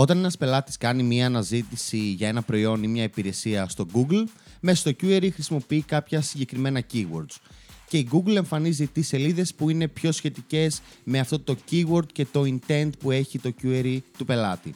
[0.00, 4.24] Όταν ένας πελάτης κάνει μία αναζήτηση για ένα προϊόν ή μια υπηρεσία στο Google,
[4.60, 7.36] μέσα στο query χρησιμοποιεί κάποια συγκεκριμένα keywords.
[7.88, 12.26] Και η Google εμφανίζει τις σελίδες που είναι πιο σχετικές με αυτό το keyword και
[12.32, 14.74] το intent που έχει το query του πελάτη.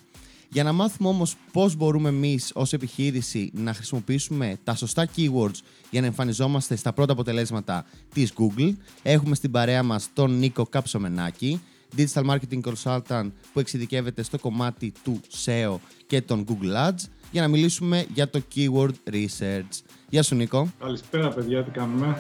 [0.51, 5.59] Για να μάθουμε όμως πώς μπορούμε εμείς ως επιχείρηση να χρησιμοποιήσουμε τα σωστά keywords
[5.91, 7.85] για να εμφανιζόμαστε στα πρώτα αποτελέσματα
[8.15, 11.61] της Google, έχουμε στην παρέα μας τον Νίκο Κάψομενάκη,
[11.97, 17.49] Digital Marketing Consultant που εξειδικεύεται στο κομμάτι του SEO και των Google Ads για να
[17.49, 19.83] μιλήσουμε για το Keyword Research.
[20.09, 20.73] Γεια σου Νίκο.
[20.79, 22.17] Καλησπέρα παιδιά, τι κάνουμε;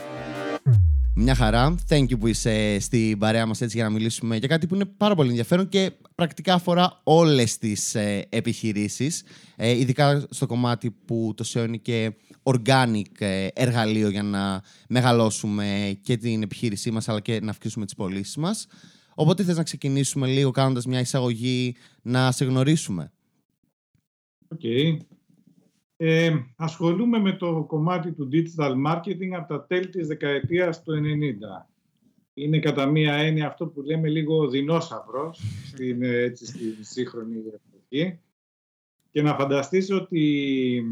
[1.14, 1.74] Μια χαρά.
[1.88, 4.84] Thank you που είσαι στην παρέα μας έτσι για να μιλήσουμε για κάτι που είναι
[4.84, 9.22] πάρα πολύ ενδιαφέρον και πρακτικά αφορά όλες τις ε, επιχειρήσεις,
[9.56, 15.98] ε, ειδικά στο κομμάτι που το SEO είναι και organic ε, εργαλείο για να μεγαλώσουμε
[16.02, 18.66] και την επιχείρησή μας αλλά και να αυξήσουμε τις πωλήσεις μας.
[19.14, 23.12] Οπότε θες να ξεκινήσουμε λίγο κάνοντας μια εισαγωγή να σε γνωρίσουμε.
[24.48, 24.60] Οκ.
[24.62, 24.96] Okay.
[25.96, 31.69] Ε, ασχολούμαι με το κομμάτι του digital marketing από τα τέλη της δεκαετίας του 90.
[32.34, 38.19] Είναι κατά μία έννοια αυτό που λέμε λίγο δεινόσαυρος στην, έτσι, στην σύγχρονη εποχή.
[39.11, 40.84] Και να φανταστείς ότι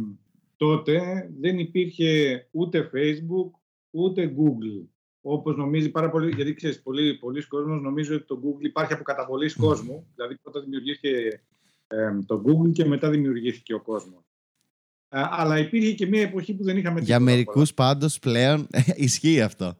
[0.56, 3.50] τότε δεν υπήρχε ούτε Facebook
[3.90, 4.86] ούτε Google.
[5.22, 9.02] Όπως νομίζει πάρα πολύ, γιατί ξέρεις, πολλοί, πολλοί κόσμος νομίζει ότι το Google υπάρχει από
[9.02, 10.06] καταβολής κόσμου.
[10.14, 11.42] Δηλαδή πρώτα δημιουργήθηκε
[11.86, 14.22] ε, το Google και μετά δημιουργήθηκε ο κόσμος
[15.12, 19.76] αλλά υπήρχε και μια εποχή που δεν είχαμε Για μερικούς πάντως πλέον ισχύει αυτό.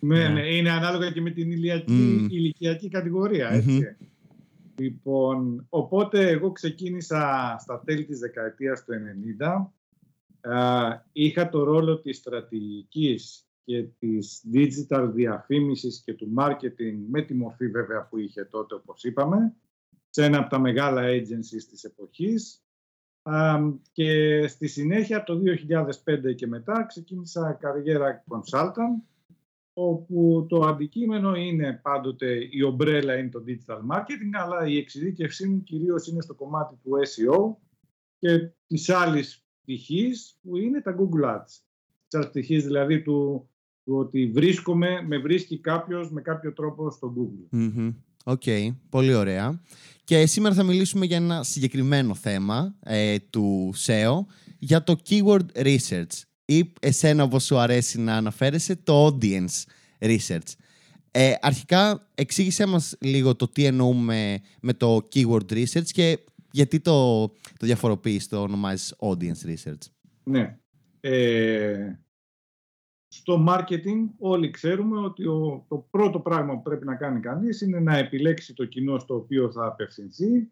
[0.00, 3.64] Ναι, ναι, είναι ανάλογα και με την ηλιακή, ηλικιακή κατηγορία.
[4.76, 8.92] Λοιπόν, οπότε εγώ ξεκίνησα στα τέλη της δεκαετίας του
[10.42, 11.00] 90.
[11.12, 17.68] είχα το ρόλο της στρατηγικής και της digital διαφήμισης και του marketing με τη μορφή
[17.68, 19.54] βέβαια που είχε τότε όπως είπαμε
[20.10, 22.64] σε ένα από τα μεγάλα agencies της εποχής
[23.92, 25.40] και στη συνέχεια το
[26.04, 29.02] 2005 και μετά ξεκίνησα καριέρα consultant
[29.72, 35.62] όπου το αντικείμενο είναι πάντοτε η ομπρέλα είναι το digital marketing αλλά η εξειδίκευσή μου
[35.62, 37.54] κυρίως είναι στο κομμάτι του SEO
[38.18, 41.60] και της άλλης πτυχής που είναι τα Google Ads.
[42.08, 43.48] Της πτυχής δηλαδή του,
[43.84, 47.92] του ότι βρίσκομαι, με βρίσκει κάποιος με κάποιο τρόπο στο Google.
[48.24, 49.60] Οκ, okay, πολύ ωραία.
[50.04, 54.24] Και σήμερα θα μιλήσουμε για ένα συγκεκριμένο θέμα ε, του SEO,
[54.58, 59.64] για το keyword research ή εσένα όπως σου αρέσει να αναφέρεσαι, το audience
[59.98, 60.52] research.
[61.10, 66.18] Ε, αρχικά εξήγησέ μας λίγο το τι εννοούμε με το keyword research και
[66.50, 69.86] γιατί το, το διαφοροποιείς, το ονομάζεις audience research.
[70.24, 70.58] Ναι.
[71.00, 71.98] Ε,
[73.16, 77.80] στο marketing όλοι ξέρουμε ότι ο, το πρώτο πράγμα που πρέπει να κάνει κανείς είναι
[77.80, 80.50] να επιλέξει το κοινό στο οποίο θα απευθυνθεί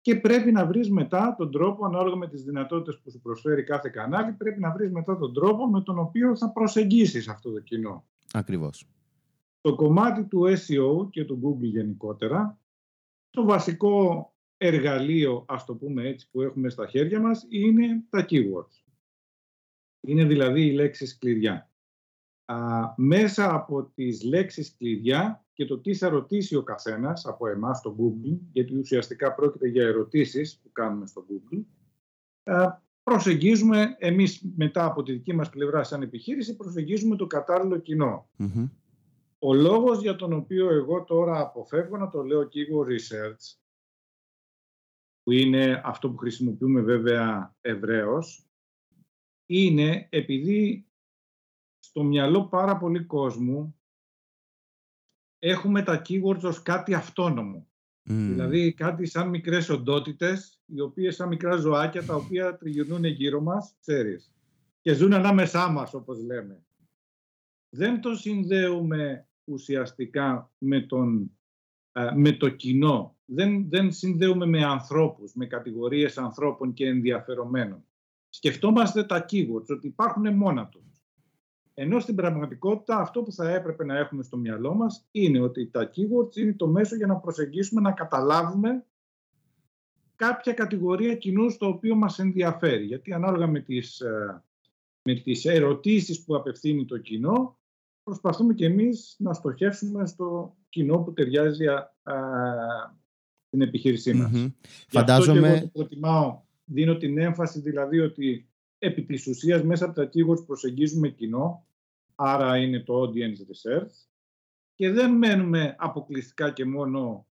[0.00, 3.88] και πρέπει να βρεις μετά τον τρόπο, ανάλογα με τις δυνατότητες που σου προσφέρει κάθε
[3.88, 8.04] κανάλι, πρέπει να βρεις μετά τον τρόπο με τον οποίο θα προσεγγίσεις αυτό το κοινό.
[8.32, 8.88] Ακριβώς.
[9.60, 12.58] Το κομμάτι του SEO και του Google γενικότερα,
[13.30, 14.26] το βασικό
[14.56, 18.82] εργαλείο, ας το πούμε έτσι, που έχουμε στα χέρια μας, είναι τα keywords.
[20.00, 21.71] Είναι δηλαδή οι λέξεις κλειδιά
[22.96, 27.96] μέσα από τις λέξεις κλειδιά και το τι θα ρωτήσει ο καθένας από εμάς στο
[27.98, 31.64] Google, γιατί ουσιαστικά πρόκειται για ερωτήσεις που κάνουμε στο Google,
[33.02, 37.82] προσεγγίζουμε εμείς μετά από τη δική μας πλευρά σαν επιχείρηση, προσεγγίζουμε το κατάλληλο
[39.38, 43.56] Ο λόγος για τον οποίο εγώ τώρα αποφεύγω να το λέω keyword research,
[45.22, 48.46] που είναι αυτό που χρησιμοποιούμε βέβαια ευρέως,
[49.46, 50.86] είναι επειδή
[51.84, 53.76] στο μυαλό πάρα πολύ κόσμου
[55.38, 57.66] έχουμε τα keywords ως κάτι αυτόνομο.
[58.04, 63.76] Δηλαδή κάτι σαν μικρές οντότητες, οι οποίες σαν μικρά ζωάκια, τα οποία τριγυρνούν γύρω μας,
[63.80, 64.32] ξέρεις,
[64.80, 66.64] και ζουν ανάμεσά μας, όπως λέμε.
[67.68, 71.30] Δεν το συνδέουμε ουσιαστικά με, τον,
[72.14, 73.16] με το κοινό.
[73.24, 77.84] Δεν, δεν συνδέουμε με ανθρώπους, με κατηγορίες ανθρώπων και ενδιαφερομένων.
[78.28, 80.91] Σκεφτόμαστε τα keywords, ότι υπάρχουν μόνα τους.
[81.74, 85.90] Ενώ στην πραγματικότητα αυτό που θα έπρεπε να έχουμε στο μυαλό μας είναι ότι τα
[85.90, 88.84] keywords είναι το μέσο για να προσεγγίσουμε, να καταλάβουμε
[90.16, 92.84] κάποια κατηγορία κοινού στο οποίο μας ενδιαφέρει.
[92.84, 94.42] Γιατί ανάλογα με τις, ε,
[95.02, 97.58] με τις ερωτήσεις που απευθύνει το κοινό,
[98.02, 101.92] προσπαθούμε και εμείς να στοχεύσουμε στο κοινό που ταιριάζει α,
[103.50, 104.30] την επιχείρησή μας.
[104.34, 104.52] Mm-hmm.
[104.88, 105.38] Φαντάζομαι...
[105.38, 108.51] αυτό και εγώ το προτιμάω, δίνω την έμφαση δηλαδή ότι
[108.84, 111.66] επί της ουσίας μέσα από τα keywords προσεγγίζουμε κοινό,
[112.14, 113.90] άρα είναι το audience research
[114.74, 117.26] και δεν μένουμε αποκλειστικά και μόνο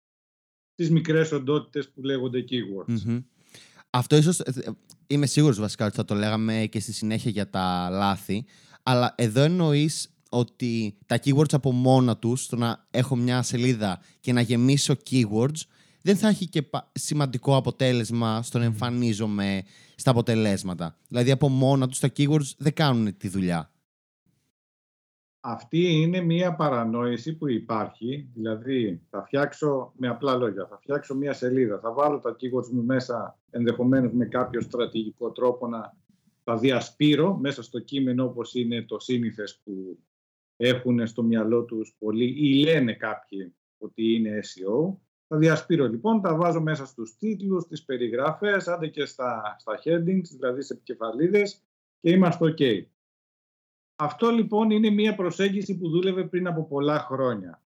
[0.75, 3.23] τις μικρές οντότητες που λέγονται keywords.
[3.91, 4.53] Αυτό ίσως, ε,
[5.07, 8.45] είμαι σίγουρος βασικά ότι θα το λέγαμε και στη συνέχεια για τα λάθη,
[8.83, 14.33] αλλά εδώ εννοείς ότι τα keywords από μόνα τους, το να έχω μια σελίδα και
[14.33, 15.61] να γεμίσω keywords,
[16.03, 19.63] δεν θα έχει και σημαντικό αποτέλεσμα στο να εμφανίζομαι
[19.95, 20.97] στα αποτελέσματα.
[21.09, 23.71] Δηλαδή από μόνα τους τα keywords δεν κάνουν τη δουλειά.
[25.43, 31.33] Αυτή είναι μία παρανόηση που υπάρχει, δηλαδή θα φτιάξω με απλά λόγια, θα φτιάξω μία
[31.33, 35.97] σελίδα, θα βάλω τα keywords μου μέσα ενδεχομένως με κάποιο στρατηγικό τρόπο να
[36.45, 39.99] τα διασπείρω μέσα στο κείμενο όπως είναι το σύνηθες που
[40.57, 44.95] έχουν στο μυαλό τους πολλοί ή λένε κάποιοι ότι είναι SEO.
[45.31, 50.25] Τα διασπείρω λοιπόν, τα βάζω μέσα στους τίτλους, στις περιγραφές, άντε και στα, στα headings,
[50.31, 51.63] δηλαδή σε επικεφαλίδες
[52.01, 52.85] και είμαστε ok.
[53.97, 57.63] Αυτό λοιπόν είναι μια προσέγγιση που δούλευε πριν από πολλά χρόνια.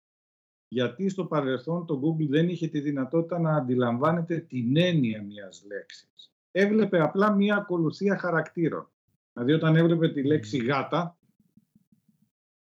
[0.69, 6.33] Γιατί στο παρελθόν το Google δεν είχε τη δυνατότητα να αντιλαμβάνεται την έννοια μιας λέξης.
[6.51, 8.89] Έβλεπε απλά μια ακολουθία χαρακτήρων.
[9.33, 11.19] Δηλαδή όταν έβλεπε τη λέξη γάτα,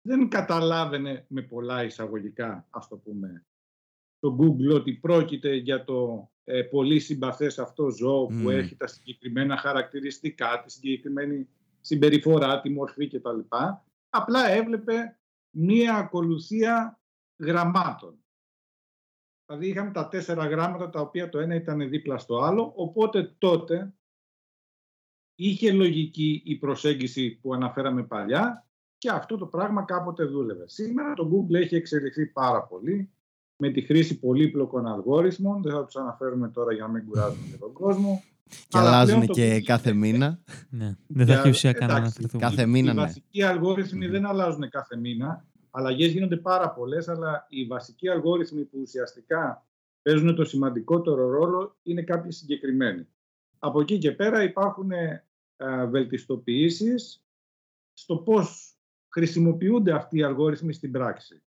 [0.02, 3.46] δεν καταλάβαινε με πολλά εισαγωγικά, ας το πούμε,
[4.22, 9.58] το Google ότι πρόκειται για το ε, πολύ συμπαθές αυτό ζώο που έχει τα συγκεκριμένα
[9.58, 11.48] χαρακτηριστικά, τη συγκεκριμένη
[11.80, 13.40] συμπεριφορά, τη μορφή κτλ.
[14.10, 15.20] Απλά έβλεπε
[15.50, 17.00] μία ακολουθία
[17.40, 18.16] γραμμάτων.
[19.46, 23.94] Δηλαδή είχαμε τα τέσσερα γράμματα τα οποία το ένα ήταν δίπλα στο άλλο, οπότε τότε
[25.36, 28.68] είχε λογική η προσέγγιση που αναφέραμε παλιά
[28.98, 30.68] και αυτό το πράγμα κάποτε δούλευε.
[30.68, 33.12] Σήμερα το Google έχει εξελιχθεί πάρα πολύ
[33.62, 35.62] με τη χρήση πολύπλοκων αλγόριθμων.
[35.62, 38.24] Δεν θα τους αναφέρουμε τώρα για να μην κουράζουμε τον κόσμο.
[38.68, 40.40] Και αλλάζουν και κάθε μήνα.
[40.70, 43.02] ναι, δεν θα έχει ουσία κανένα Κάθε μήνα, οι ναι.
[43.02, 45.46] βασικοί αλγόριθμοι δεν αλλάζουν κάθε μήνα.
[45.72, 49.66] Αλλαγές γίνονται πάρα πολλές, αλλά οι βασικοί αλγόριθμοι που ουσιαστικά
[50.02, 53.08] παίζουν το σημαντικότερο ρόλο είναι κάποιοι συγκεκριμένοι.
[53.60, 55.26] Από εκεί και πέρα υπάρχουν ε,
[55.90, 57.24] βελτιστοποιήσεις
[57.94, 58.76] στο πώς
[59.12, 61.42] χρησιμοποιούνται αυτοί οι αλγόριθμοι στην πραξη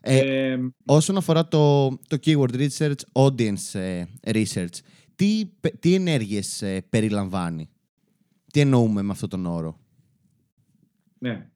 [0.00, 4.78] Ε, όσον αφορά το, το keyword research, audience ε, research,
[5.14, 7.68] τι, τι ενέργειες ε, περιλαμβάνει;
[8.52, 9.78] Τι εννοούμε με αυτόν τον όρο;
[11.18, 11.50] Ναι.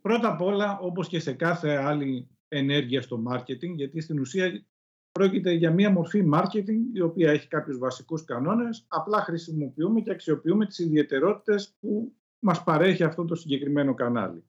[0.00, 4.64] Πρώτα απ' όλα, όπως και σε κάθε άλλη ενέργεια στο marketing, γιατί στην ουσία
[5.12, 10.66] πρόκειται για μία μορφή marketing η οποία έχει κάποιους βασικούς κανόνες, απλά χρησιμοποιούμε και αξιοποιούμε
[10.66, 14.44] τις ιδιαιτερότητες που μας παρέχει αυτό το συγκεκριμένο κανάλι.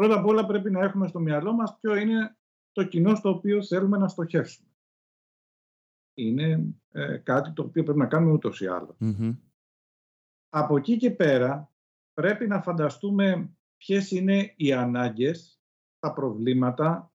[0.00, 2.36] Πρώτα απ' όλα πρέπει να έχουμε στο μυαλό μας ποιο είναι
[2.72, 4.68] το κοινό στο οποίο θέλουμε να στοχεύσουμε.
[6.14, 8.66] Είναι ε, κάτι το οποίο πρέπει να κάνουμε ούτως ή
[10.48, 11.72] Από εκεί και πέρα
[12.12, 15.60] πρέπει να φανταστούμε ποιες είναι οι ανάγκες,
[15.98, 17.12] τα προβλήματα,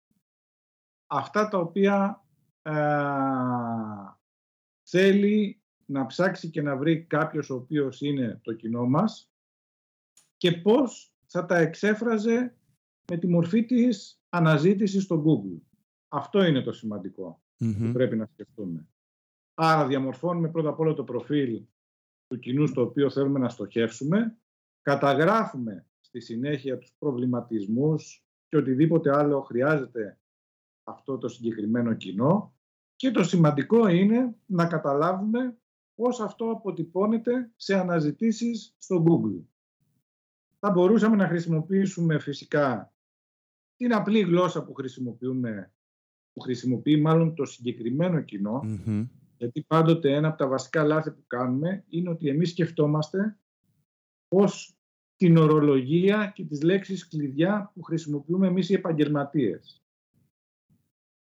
[1.06, 2.24] αυτά τα οποία
[2.62, 2.72] ε,
[4.82, 9.32] θέλει να ψάξει και να βρει κάποιος ο οποίος είναι το κοινό μας
[10.36, 12.56] και πώς θα τα εξέφραζε
[13.10, 15.60] με τη μορφή της αναζήτησης στο Google.
[16.08, 18.88] Αυτό είναι το σημαντικό που πρέπει να σκεφτούμε.
[19.54, 21.64] Άρα διαμορφώνουμε πρώτα απ' όλο το προφίλ
[22.26, 24.38] του κοινού στο οποίο θέλουμε να στοχεύσουμε,
[24.82, 30.20] καταγράφουμε στη συνέχεια τους προβληματισμούς και οτιδήποτε άλλο χρειάζεται
[30.84, 32.54] αυτό το συγκεκριμένο κοινό
[32.96, 35.56] και το σημαντικό είναι να καταλάβουμε
[35.94, 39.44] πώς αυτό αποτυπώνεται σε αναζητήσεις στο Google.
[40.58, 42.91] Θα μπορούσαμε να χρησιμοποιήσουμε φυσικά
[43.82, 45.72] την απλή γλώσσα που χρησιμοποιούμε,
[46.32, 48.24] που χρησιμοποιεί μάλλον το συγκεκριμένο
[49.36, 53.38] γιατί πάντοτε ένα από τα βασικά λάθη που κάνουμε είναι ότι εμείς σκεφτόμαστε
[54.28, 54.76] πώς
[55.16, 59.82] την ορολογία και τις λέξεις κλειδιά που χρησιμοποιούμε εμείς οι επαγγελματίες.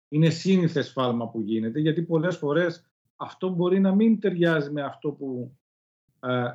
[0.09, 5.11] Είναι σύνηθες φάλμα που γίνεται, γιατί πολλές φορές αυτό μπορεί να μην ταιριάζει με αυτό
[5.11, 5.57] που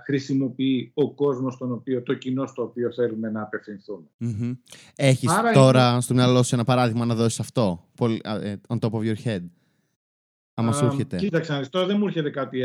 [0.04, 4.06] χρησιμοποιεί ο κόσμος τον οποίο, το κοινό στο οποίο θέλουμε να απευθυνθούμε.
[4.20, 4.56] Mm-hmm.
[4.96, 7.88] Έχεις τώρα στο μυαλό σου ένα παράδειγμα να δώσεις αυτό,
[8.22, 9.42] ε, on top of your head;
[10.54, 11.16] Άμα σου έρχεται.
[11.16, 12.58] Κοίταξε, τώρα δεν μου έρχεται κάτι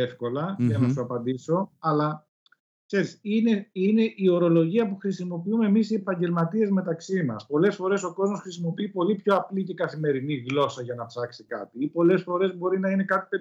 [0.58, 2.28] για να σου απαντήσω, αλλά
[2.86, 7.46] ξέρεις, είναι, είναι η ορολογία που χρησιμοποιούμε εμείς οι επαγγελματίες μεταξύ μας.
[7.48, 11.84] Πολλές φορές ο κόσμος χρησιμοποιεί πολύ πιο απλή και καθημερινή γλώσσα για να ψάξει κάτι,
[11.84, 13.38] ή πολλές φορές μπορεί να είναι κάτι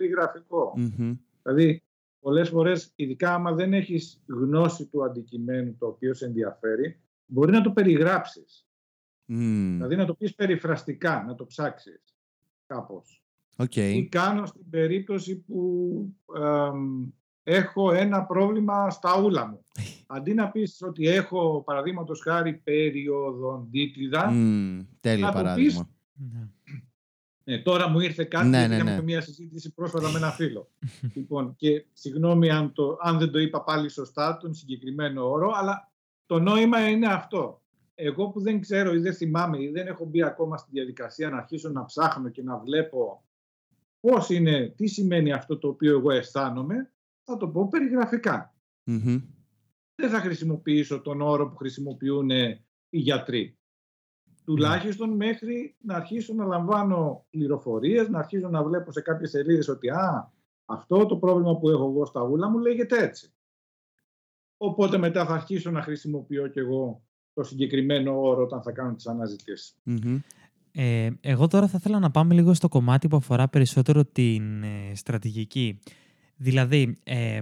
[1.42, 1.82] Δηλαδή,
[2.20, 7.60] πολλές φορές, ειδικά άμα δεν έχεις γνώση του αντικειμένου το οποίο σε ενδιαφέρει, μπορεί να
[7.60, 8.66] το περιγράψεις.
[9.24, 12.16] Δηλαδή, να το πεις περιφραστικά, να το ψάξεις
[12.66, 13.22] κάπως.
[13.56, 13.92] Okay.
[13.94, 16.14] Τι κάνω στην περίπτωση που
[17.42, 19.64] έχω ένα πρόβλημα στα ούλα μου.
[20.06, 25.88] Αντί να πεις ότι έχω, παραδείγματος χάρη, περίοδο, δίτλιδα, mm, τέλειο παράδειγμα.
[26.12, 26.48] Ναι.
[27.48, 29.02] Ναι, τώρα μου ήρθε κάτι ναι, ναι, ναι.
[29.02, 30.70] μια συζήτηση πρόσφατα με ένα φίλο.
[31.14, 35.92] λοιπόν, και συγγνώμη αν, το, αν δεν το είπα πάλι σωστά τον συγκεκριμένο όρο, αλλά
[36.26, 37.62] το νόημα είναι αυτό.
[37.94, 41.36] Εγώ που δεν ξέρω ή δεν θυμάμαι ή δεν έχω μπει ακόμα στη διαδικασία να
[41.36, 43.24] αρχίσω να ψάχνω και να βλέπω
[44.00, 46.92] πώς είναι, τι σημαίνει αυτό το οποίο εγώ αισθάνομαι,
[47.24, 48.54] θα το πω περιγραφικά.
[49.94, 53.57] Δεν θα χρησιμοποιήσω τον όρο που χρησιμοποιούν οι γιατροί.
[54.48, 59.88] Τουλάχιστον μέχρι να αρχίσω να λαμβάνω πληροφορίες, να αρχίσω να βλέπω σε κάποιες σελίδες ότι
[59.88, 60.32] α,
[60.64, 63.32] αυτό το πρόβλημα που έχω εγώ στα ούλα μου λέγεται έτσι.
[64.56, 67.02] Οπότε μετά θα αρχίσω να χρησιμοποιώ κι εγώ
[67.32, 69.76] το συγκεκριμένο όρο όταν θα κάνω τις αναζητησεις
[70.72, 74.94] Ε, εγώ τώρα θα ήθελα να πάμε λίγο στο κομμάτι που αφορά περισσότερο την ε,
[74.94, 75.80] στρατηγική.
[76.36, 77.40] Δηλαδή, ε,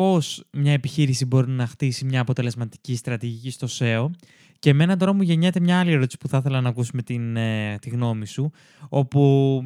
[0.00, 4.10] πώς μια επιχείρηση μπορεί να χτίσει μια αποτελεσματική στρατηγική στο SEO
[4.58, 7.78] και εμένα τώρα μου γεννιέται μια άλλη ερώτηση που θα ήθελα να ακούσουμε την, ε,
[7.80, 8.50] τη γνώμη σου,
[8.88, 9.62] όπου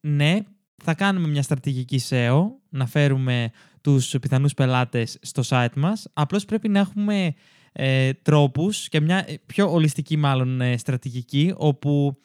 [0.00, 0.38] ναι,
[0.82, 6.68] θα κάνουμε μια στρατηγική SEO, να φέρουμε τους πιθανούς πελάτες στο site μας, απλώς πρέπει
[6.68, 7.34] να έχουμε
[7.72, 12.20] ε, τρόπους και μια πιο ολιστική μάλλον ε, στρατηγική, όπου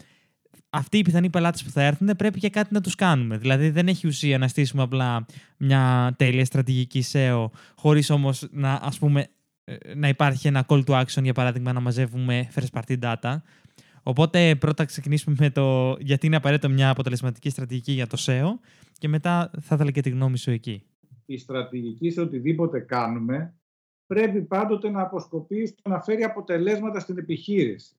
[0.70, 3.38] αυτοί οι πιθανοί πελάτες που θα έρθουν πρέπει και κάτι να τους κάνουμε.
[3.38, 5.26] Δηλαδή, δεν έχει ουσία να στήσουμε απλά
[5.58, 7.46] μια τέλεια στρατηγική SEO,
[7.76, 9.28] χωρίς όμως να, ας πούμε,
[9.64, 13.38] ε, να υπάρχει ένα call to action, για παράδειγμα, να μαζεύουμε first party data.
[14.04, 18.48] Οπότε, πρώτα ξεκινήσουμε με το γιατί είναι απαραίτητο μια αποτελεσματική στρατηγική για το SEO
[18.98, 20.84] και μετά θα ήθελα και τη γνώμη σου εκεί.
[21.26, 23.54] Η στρατηγική σε οτιδήποτε κάνουμε
[24.08, 27.97] πρέπει πάντοτε να αποσκοπεί στο να φέρει αποτελέσματα στην επιχείρηση.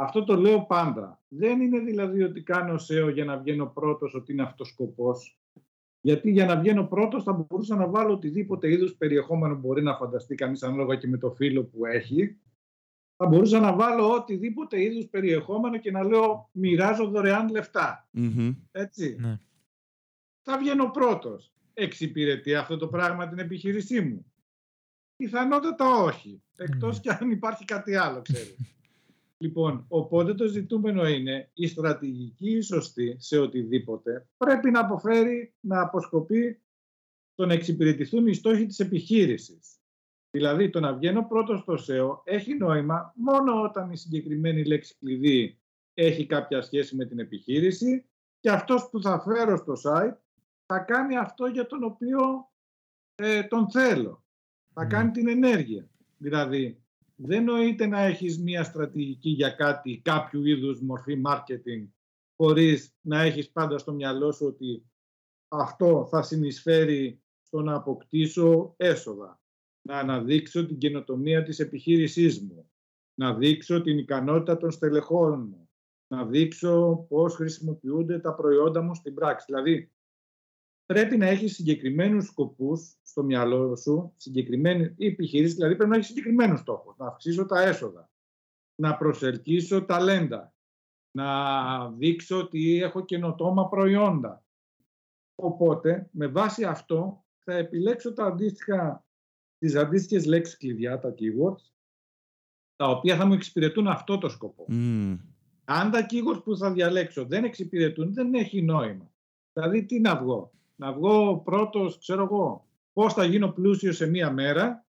[0.00, 1.20] Αυτό το λέω πάντα.
[1.28, 5.38] Δεν είναι δηλαδή ότι κάνω SEO για να βγαίνω πρώτος ότι είναι αυτός σκοπός.
[6.00, 10.34] Γιατί για να βγαίνω πρώτος θα μπορούσα να βάλω οτιδήποτε είδους περιεχόμενο μπορεί να φανταστεί
[10.34, 12.38] κανείς ανάλογα και με το φίλο που έχει.
[13.16, 17.50] Θα μπορούσα να βάλω οτιδήποτε είδους περιεχόμενο και να λέω μοιράζω δωρεάν
[18.70, 19.16] Έτσι.
[19.20, 19.40] Ναι.
[20.42, 21.52] Θα βγαίνω πρώτος.
[21.74, 24.32] Εξυπηρετεί αυτό το πράγμα την επιχείρησή μου.
[25.16, 26.42] Πιθανότατα όχι.
[26.56, 27.00] Εκτός mm.
[27.00, 28.56] και αν υπάρχει κάτι άλλο, ξέρεις.
[29.42, 36.62] Λοιπόν, οπότε το ζητούμενο είναι η στρατηγική σωστή σε οτιδήποτε πρέπει να αποφέρει, να αποσκοπεί
[37.34, 39.78] το να εξυπηρετηθούν οι στόχοι της επιχείρησης.
[40.30, 45.60] Δηλαδή, το να βγαίνω πρώτος στο SEO έχει νόημα μόνο όταν η συγκεκριμένη λέξη κλειδί
[45.94, 48.04] έχει κάποια σχέση με την επιχείρηση
[48.40, 50.16] και αυτός που θα φέρω στο site
[50.66, 52.50] θα κάνει αυτό για τον οποίο
[53.14, 54.24] ε, τον θέλω.
[54.72, 55.12] Θα κάνει ναι.
[55.12, 55.88] την ενέργεια.
[56.16, 56.82] Δηλαδή,
[57.22, 61.88] δεν νοείται να έχεις μία στρατηγική για κάτι, κάποιο είδους μορφή marketing,
[62.36, 64.84] χωρίς να έχεις πάντα στο μυαλό σου ότι
[65.48, 69.40] αυτό θα συνεισφέρει στο να αποκτήσω έσοδα,
[69.88, 72.70] να αναδείξω την καινοτομία της επιχείρησής μου,
[73.14, 75.70] να δείξω την ικανότητα των στελεχών μου,
[76.06, 79.44] να δείξω πώς χρησιμοποιούνται τα προϊόντα μου στην πράξη.
[79.48, 79.92] Δηλαδή,
[80.92, 86.60] πρέπει να έχεις συγκεκριμένους σκοπούς στο μυαλό σου, συγκεκριμένη επιχείρηση, δηλαδή πρέπει να έχεις συγκεκριμένους
[86.60, 86.96] στόχους.
[86.96, 88.10] Να αυξήσω τα έσοδα,
[88.74, 90.54] να προσελκύσω ταλέντα,
[91.10, 94.44] να δείξω ότι έχω καινοτόμα προϊόντα.
[95.34, 99.06] Οπότε, με βάση αυτό, θα επιλέξω τα αντίστοιχα,
[99.58, 101.70] τις αντίστοιχες λέξεις κλειδιά, τα keywords,
[102.76, 104.66] τα οποία θα μου εξυπηρετούν αυτό το σκοπό.
[105.64, 109.12] Αν τα keywords που θα διαλέξω δεν εξυπηρετούν, δεν έχει νόημα.
[109.52, 114.30] Δηλαδή, τι να βγω; Να βγω πρώτος, ξέρω εγώ, πώς θα γίνω πλούσιος σε μία
[114.30, 114.84] μέρα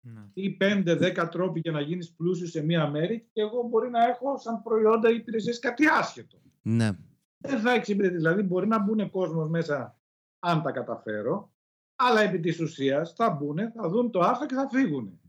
[0.00, 0.20] ναι.
[0.32, 4.38] ή 5-10 τρόποι για να γίνεις πλούσιος σε μία μέρα και εγώ μπορεί να έχω
[4.38, 6.38] σαν προϊόντα ή υπηρεσίες κάτι άσχετο.
[6.62, 6.90] Ναι.
[7.38, 8.14] Δεν θα εξυπηρετεί.
[8.14, 9.98] Δηλαδή μπορεί να μπουν κόσμος μέσα
[10.38, 11.52] αν τα καταφέρω,
[11.96, 15.20] αλλά επί της ουσίας θα μπουν, θα δουν το άρθρο και θα φύγουν.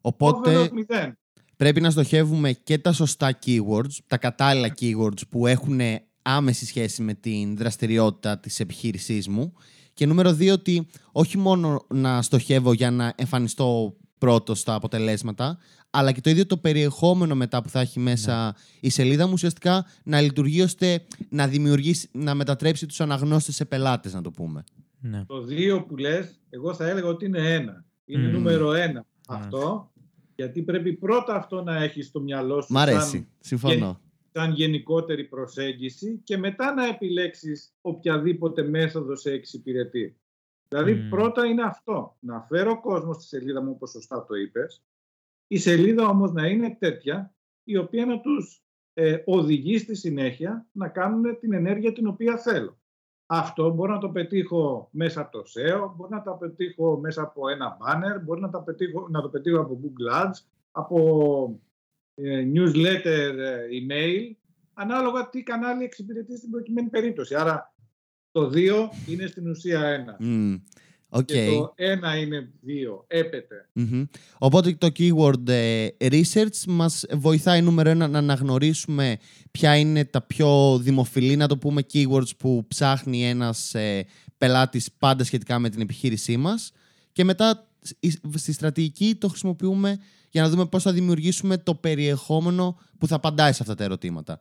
[0.00, 0.70] Οπότε
[1.56, 5.80] πρέπει να στοχεύουμε και τα σωστά keywords, τα κατάλληλα keywords που έχουν
[6.22, 9.52] άμεση σχέση με την δραστηριότητα της επιχείρησής μου.
[9.94, 15.58] Και νούμερο δύο, ότι όχι μόνο να στοχεύω για να εμφανιστώ πρώτος στα αποτελέσματα,
[15.90, 18.50] αλλά και το ίδιο το περιεχόμενο μετά που θα έχει μέσα ναι.
[18.80, 24.14] η σελίδα μου ουσιαστικά να λειτουργεί ώστε να δημιουργήσει, να μετατρέψει τους αναγνώστες σε πελάτες,
[24.14, 24.64] να το πούμε.
[25.00, 25.24] Ναι.
[25.24, 27.84] Το δύο που λες, εγώ θα έλεγα ότι είναι ένα.
[28.04, 29.92] Είναι νούμερο ένα αυτό,
[30.34, 32.72] γιατί πρέπει πρώτα αυτό να έχεις στο μυαλό σου.
[32.72, 34.00] Μ' αρέσει, συμφωνώ
[34.32, 40.16] σαν γενικότερη προσέγγιση και μετά να επιλέξεις οποιαδήποτε μέθοδο σε εξυπηρετεί.
[40.68, 44.82] Δηλαδή πρώτα είναι αυτό, να φέρω κόσμο στη σελίδα μου όπως σωστά το είπες,
[45.46, 47.34] η σελίδα όμως να είναι τέτοια
[47.64, 52.78] η οποία να τους ε, οδηγεί στη συνέχεια να κάνουν την ενέργεια την οποία θέλω.
[53.26, 57.48] Αυτό μπορώ να το πετύχω μέσα από το SEO, μπορώ να το πετύχω μέσα από
[57.48, 60.98] ένα banner, μπορώ να το πετύχω, να το πετύχω από Google Ads, από
[61.54, 61.71] ε,
[62.54, 64.34] newsletter, ε, email,
[64.74, 67.34] ανάλογα τι κανάλι εξυπηρετεί στην προκειμένη περίπτωση.
[67.34, 67.74] Άρα
[68.32, 70.24] το 2 είναι στην ουσία 1.
[70.24, 70.60] Mm.
[71.14, 71.24] Okay.
[71.24, 73.04] Και το 1 είναι 2.
[73.06, 73.68] Έπεται.
[73.74, 74.04] Mm-hmm.
[74.38, 79.16] Οπότε το keyword ε, research μας βοηθάει νούμερο ένα να αναγνωρίσουμε
[79.50, 84.06] ποια είναι τα πιο δημοφιλή, να το πούμε, keywords που ψάχνει ένας ε,
[84.38, 86.72] πελάτης πάντα σχετικά με την επιχείρησή μας.
[87.12, 87.71] Και μετά
[88.34, 89.98] στη στρατηγική το χρησιμοποιούμε
[90.30, 94.40] για να δούμε πώς θα δημιουργήσουμε το περιεχόμενο που θα απαντάει σε αυτά τα ερωτήματα.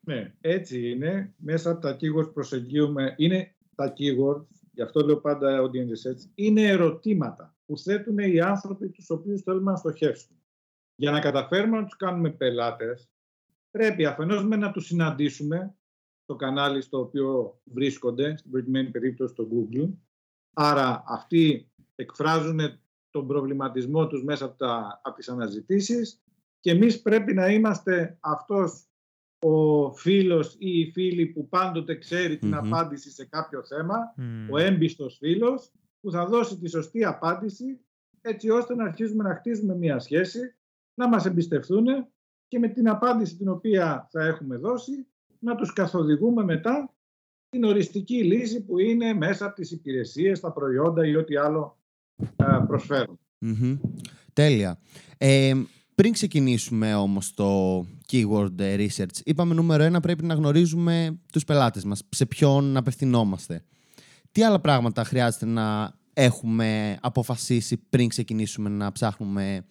[0.00, 1.34] Ναι, έτσι είναι.
[1.36, 6.62] Μέσα από τα keywords προσεγγίουμε, είναι τα keywords, γι' αυτό λέω πάντα audience research, είναι
[6.62, 10.38] ερωτήματα που θέτουν οι άνθρωποι τους οποίους θέλουμε να στοχεύσουμε.
[10.96, 13.08] Για να καταφέρουμε να τους κάνουμε πελάτες,
[13.70, 15.74] πρέπει αφενός με να τους συναντήσουμε
[16.22, 19.90] στο κανάλι στο οποίο βρίσκονται, στην προκειμένη περίπτωση στο Google.
[20.52, 22.60] Άρα αυτοί εκφράζουν
[23.10, 26.22] τον προβληματισμό τους μέσα από, τα, από τις αναζητήσεις
[26.60, 28.88] και εμείς πρέπει να είμαστε αυτός
[29.38, 31.98] ο φίλος ή η φίλη που πάντοτε
[32.40, 34.14] την απάντηση σε κάποιο θέμα,
[34.50, 37.80] ο έμπιστος φίλος, που θα δώσει τη σωστή απάντηση
[38.20, 40.54] έτσι ώστε να αρχίσουμε να χτίζουμε μια σχέση,
[40.94, 41.86] να μας εμπιστευτούν
[42.48, 45.06] και με την απάντηση την οποία θα έχουμε δώσει
[45.38, 46.94] να τους καθοδηγούμε μετά
[47.48, 51.78] την οριστική λύση που είναι μέσα από τις υπηρεσίες, τα προϊόντα ή ό,τι άλλο
[52.66, 53.18] προσφερουν
[54.32, 54.78] Τέλεια.
[55.18, 55.52] Ε,
[55.94, 57.80] πριν ξεκινήσουμε όμως το
[58.12, 63.64] keyword research, είπαμε νούμερο ένα πρέπει να γνωρίζουμε τους πελάτες μας, σε ποιον απευθυνόμαστε.
[64.32, 69.64] Τι άλλα πράγματα χρειάζεται να έχουμε αποφασίσει πριν ξεκινήσουμε να ψάχνουμε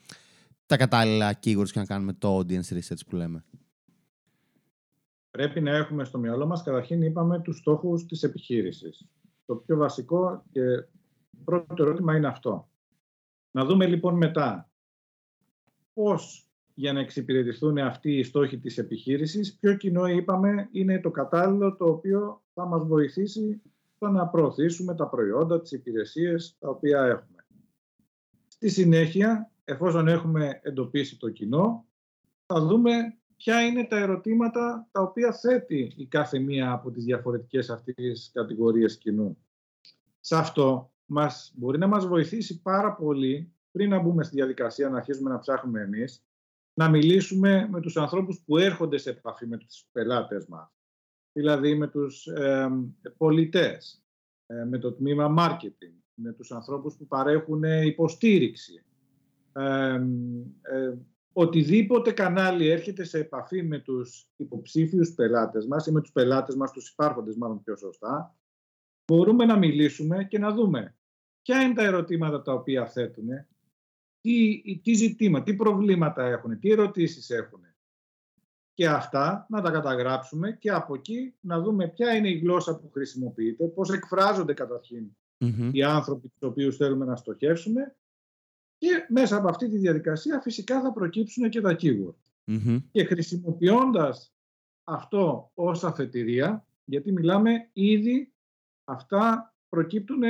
[0.65, 3.43] τα κατάλληλα keywords και να κάνουμε το audience research που λέμε;
[5.31, 9.07] Πρέπει να έχουμε στο μυαλό μας, καταρχήν είπαμε, τους στόχους της επιχείρησης.
[9.45, 10.62] Το πιο βασικό και
[11.43, 12.69] πρώτο ερώτημα είναι αυτό.
[13.51, 14.71] Να δούμε λοιπόν μετά
[15.93, 21.75] πώς για να εξυπηρετηθούν αυτοί οι στόχοι της επιχείρησης, ποιο κοινό είπαμε είναι το κατάλληλο
[21.75, 23.62] το οποίο θα μας βοηθήσει
[23.95, 27.45] στο να προωθήσουμε τα προϊόντα, τις υπηρεσίες τα οποία έχουμε.
[28.47, 31.85] Στη συνέχεια, εφόσον έχουμε εντοπίσει το κοινό,
[32.46, 32.91] θα δούμε
[33.35, 38.98] ποια είναι τα ερωτήματα τα οποία θέτει η κάθε μία από τις διαφορετικές αυτές κατηγορίες
[38.98, 39.37] κοινού.
[40.20, 44.98] Σε αυτό μας, μπορεί να μας βοηθήσει πάρα πολύ πριν να μπούμε στη διαδικασία να
[44.98, 46.25] αρχίσουμε να ψάχνουμε εμείς,
[46.74, 50.72] να μιλήσουμε με τους ανθρώπους που έρχονται σε επαφή με τους πελάτες μας.
[51.31, 52.70] Δηλαδή με τους ε,
[53.18, 54.03] πολιτές,
[54.70, 58.85] με το τμήμα marketing, με τους ανθρώπους που παρέχουν υποστήριξη.
[59.53, 60.01] Ε,
[61.33, 66.72] οτιδήποτε κανάλι έρχεται σε επαφή με τους υποψήφιους πελάτες μας ή με τους πελάτες μας,
[66.72, 68.35] τους υπάρχοντες μάλλον πιο σωστά,
[69.07, 70.96] μπορούμε να μιλήσουμε και να δούμε
[71.42, 73.27] ποια είναι τα ερωτήματα τα οποία θέτουν,
[74.22, 77.61] τι, τι ζητήματα, τι προβλήματα έχουν, τι ερωτήσεις έχουν.
[78.74, 82.89] Και αυτά να τα καταγράψουμε και από εκεί να δούμε ποια είναι η γλώσσα που
[82.92, 84.53] χρησιμοποιείται, πώς εκφράζονται
[85.72, 87.96] οι άνθρωποι τους οποίους θέλουμε να στοχεύσουμε
[88.77, 92.16] και μέσα από αυτή τη διαδικασία φυσικά θα προκύψουν και τα keyword.
[92.92, 94.33] Και χρησιμοποιώντας
[94.83, 98.32] αυτό ως αφετηρία, γιατί μιλάμε ήδη
[98.83, 100.22] αυτά προκύπτουν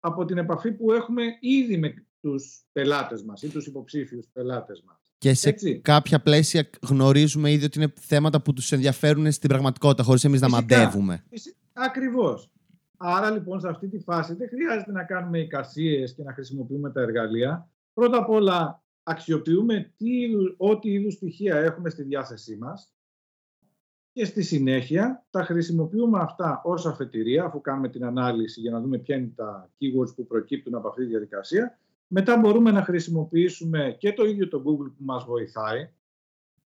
[0.00, 4.96] από την επαφή που έχουμε ήδη με τους πελάτες μας ή τους υποψήφιους πελάτες μας.
[5.18, 10.24] Και σε κάποια πλαίσια γνωρίζουμε ήδη ότι είναι θέματα που τους ενδιαφέρουν στην πραγματικότητα, χωρίς
[10.24, 11.24] εμείς να μαντεύουμε.
[11.72, 12.50] Ακριβώς.
[12.96, 17.00] Άρα λοιπόν σε αυτή τη φάση δεν χρειάζεται να κάνουμε εικασίες και να χρησιμοποιούμε τα
[17.00, 17.68] εργαλεία.
[17.94, 20.08] Πρώτα απ' όλα αξιοποιούμε τι,
[20.56, 22.92] ό,τι είδους στοιχεία έχουμε στη διάθεσή μας
[24.12, 28.98] και στη συνέχεια τα χρησιμοποιούμε αυτά ως αφετηρία αφού κάνουμε την ανάλυση για να δούμε
[28.98, 31.78] ποια είναι τα keywords που προκύπτουν από αυτή τη διαδικασία.
[32.06, 35.90] Μετά μπορούμε να χρησιμοποιήσουμε και το ίδιο το Google που μας βοηθάει.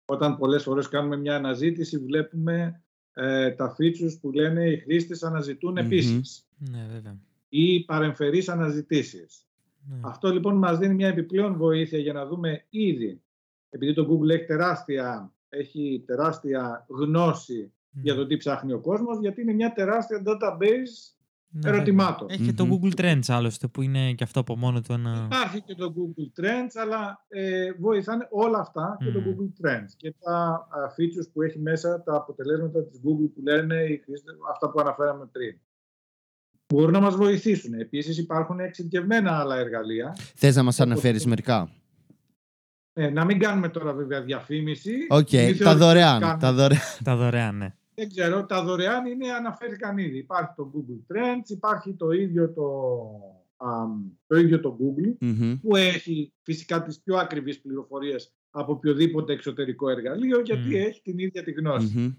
[0.04, 5.72] Όταν πολλές φορές κάνουμε μια αναζήτηση βλέπουμε ε, τα features που λένε οι χρήστες αναζητούν
[5.72, 5.84] mm-hmm.
[5.84, 6.46] επίσης.
[6.70, 7.18] Ναι, βέβαια.
[7.48, 9.46] Ή παρεμφερείς αναζητήσεις.
[9.88, 10.00] Ναι.
[10.04, 13.22] Αυτό λοιπόν μας δίνει μια επιπλέον βοήθεια για να δούμε ήδη,
[13.70, 19.40] επειδή το Google έχει τεράστια, έχει τεράστια γνώση για το τι ψάχνει ο κόσμος, γιατί
[19.40, 21.16] είναι μια τεράστια database
[21.50, 22.28] ναι, ερωτημάτων.
[22.30, 25.22] Έχει το Google Trends άλλωστε που είναι και αυτό από μόνο του ένα...
[25.24, 30.14] Υπάρχει και το Google Trends αλλά ε, βοηθάνε όλα αυτά και το Google Trends και
[30.20, 34.80] τα features που έχει μέσα τα αποτελέσματα της Google που λένε οι χρήστες, αυτά που
[34.80, 35.58] αναφέραμε πριν
[36.74, 37.72] μπορούν να μας βοηθήσουν.
[37.72, 40.16] Επίσης υπάρχουν εξειδικευμένα άλλα εργαλεία.
[40.34, 41.70] Θες να μας αναφέρεις μερικά;
[43.00, 44.92] Ε, να μην κάνουμε τώρα βέβαια διαφήμιση.
[45.08, 45.56] Οκ, okay.
[45.58, 46.38] τα δωρεάν.
[46.40, 47.74] Τα δωρεάν, τα δωρεάν, ναι.
[47.94, 50.18] Δεν ξέρω, τα δωρεάν είναι αναφέρθηκαν ήδη.
[50.18, 52.66] Υπάρχει το Google Trends, υπάρχει το ίδιο το,
[54.26, 55.26] το, ίδιο το Google,
[55.62, 60.74] που έχει φυσικά τις πιο ακριβείς πληροφορίες από οποιοδήποτε εξωτερικό εργαλείο γιατί Μμ.
[60.74, 61.98] έχει την ίδια τη γνώση.
[61.98, 62.12] Μμμ.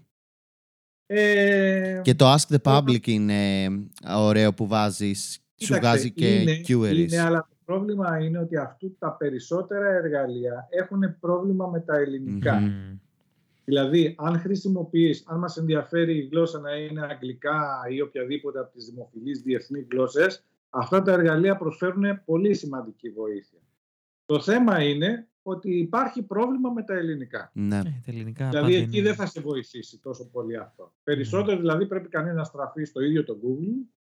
[1.06, 3.68] Ε, Και το Ask the Τώρα- Public είναι
[4.08, 6.96] ωραίο που βάζεις, σου κοίταξε, βγάζει και είναι, queries.
[6.96, 12.54] Είναι, αλλά το πρόβλημα είναι ότι αυτού τα περισσότερα εργαλεία έχουν πρόβλημα με τα ελληνικά.
[12.60, 12.66] Μμμ.
[12.66, 12.98] Μμ.
[13.64, 18.84] Δηλαδή, αν χρησιμοποιείς, αν μας ενδιαφέρει η γλώσσα να είναι αγγλικά ή οποιαδήποτε από τις
[18.84, 23.58] δημοφιλείς διεθνείς γλώσσες, αυτά τα εργαλεία προσφέρουν πολύ σημαντική βοήθεια.
[24.26, 27.50] Το θέμα είναι ότι υπάρχει πρόβλημα με τα ελληνικά.
[27.54, 27.76] Ναι.
[27.76, 30.92] Ε, τα ελληνικά Δηλαδή, πάντα εκεί είναι- δεν θα σε βοηθήσει τόσο πολύ αυτό.
[31.02, 33.99] Περισσότερο, δηλαδή, πρέπει κανείς να στραφεί στο ίδιο το Google,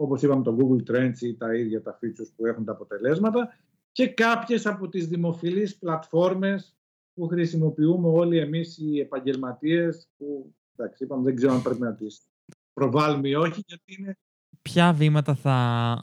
[0.00, 3.56] όπως είπαμε το Google Trends ή τα ίδια τα features που έχουν τα αποτελέσματα
[3.92, 6.76] και κάποιες από τις δημοφιλείς πλατφόρμες
[7.14, 12.28] που χρησιμοποιούμε όλοι εμείς οι επαγγελματίες που, εντάξει, είπαμε, δεν ξέρω αν πρέπει να τις
[12.72, 14.18] προβάλλουμε ή όχι, γιατί είναι
[14.62, 15.56] Ποια βήματα θα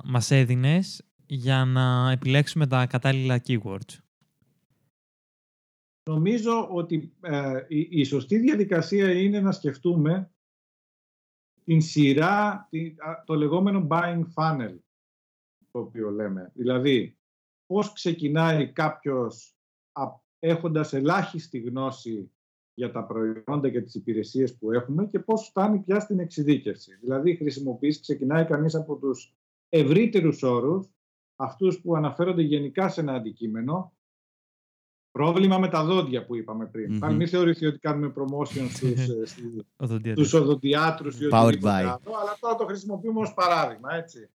[0.03, 3.99] μας έδινες για να επιλέξουμε τα κατάλληλα keywords;
[6.09, 10.34] Νομίζω ότι ε, η, η σωστή διαδικασία είναι να σκεφτούμε
[11.65, 14.75] την σειρά, τη- α, το λεγόμενο buying funnel,
[15.71, 16.51] το οποίο λέμε.
[16.53, 17.17] Δηλαδή,
[17.65, 19.55] πώς ξεκινάει κάποιος
[19.91, 20.03] α,
[20.39, 22.31] έχοντας ελάχιστη γνώση
[22.73, 26.97] για τα προϊόντα και τις υπηρεσίες που έχουμε και πώς φτάνει πια στην εξειδίκευση.
[27.01, 29.33] Δηλαδή, χρησιμοποιείς, ξεκινάει κανείς από τους
[29.69, 30.87] ευρύτερους όρους,
[31.35, 33.93] αυτούς που αναφέρονται γενικά σε ένα αντικείμενο,
[35.15, 36.91] Πρόβλημα με τα δόντια που είπαμε πριν.
[36.91, 36.99] Μμμ.
[36.99, 40.27] Πάλι μην θεωρηθεί ότι κάνουμε promotion στους, ε, στους, Οδοντίατρος.
[40.27, 41.85] στους οδοντιάτρους ή Powered οτιδήποτε by.
[41.85, 44.29] άλλο, αλλά τώρα το χρησιμοποιούμε ως παράδειγμα, έτσι.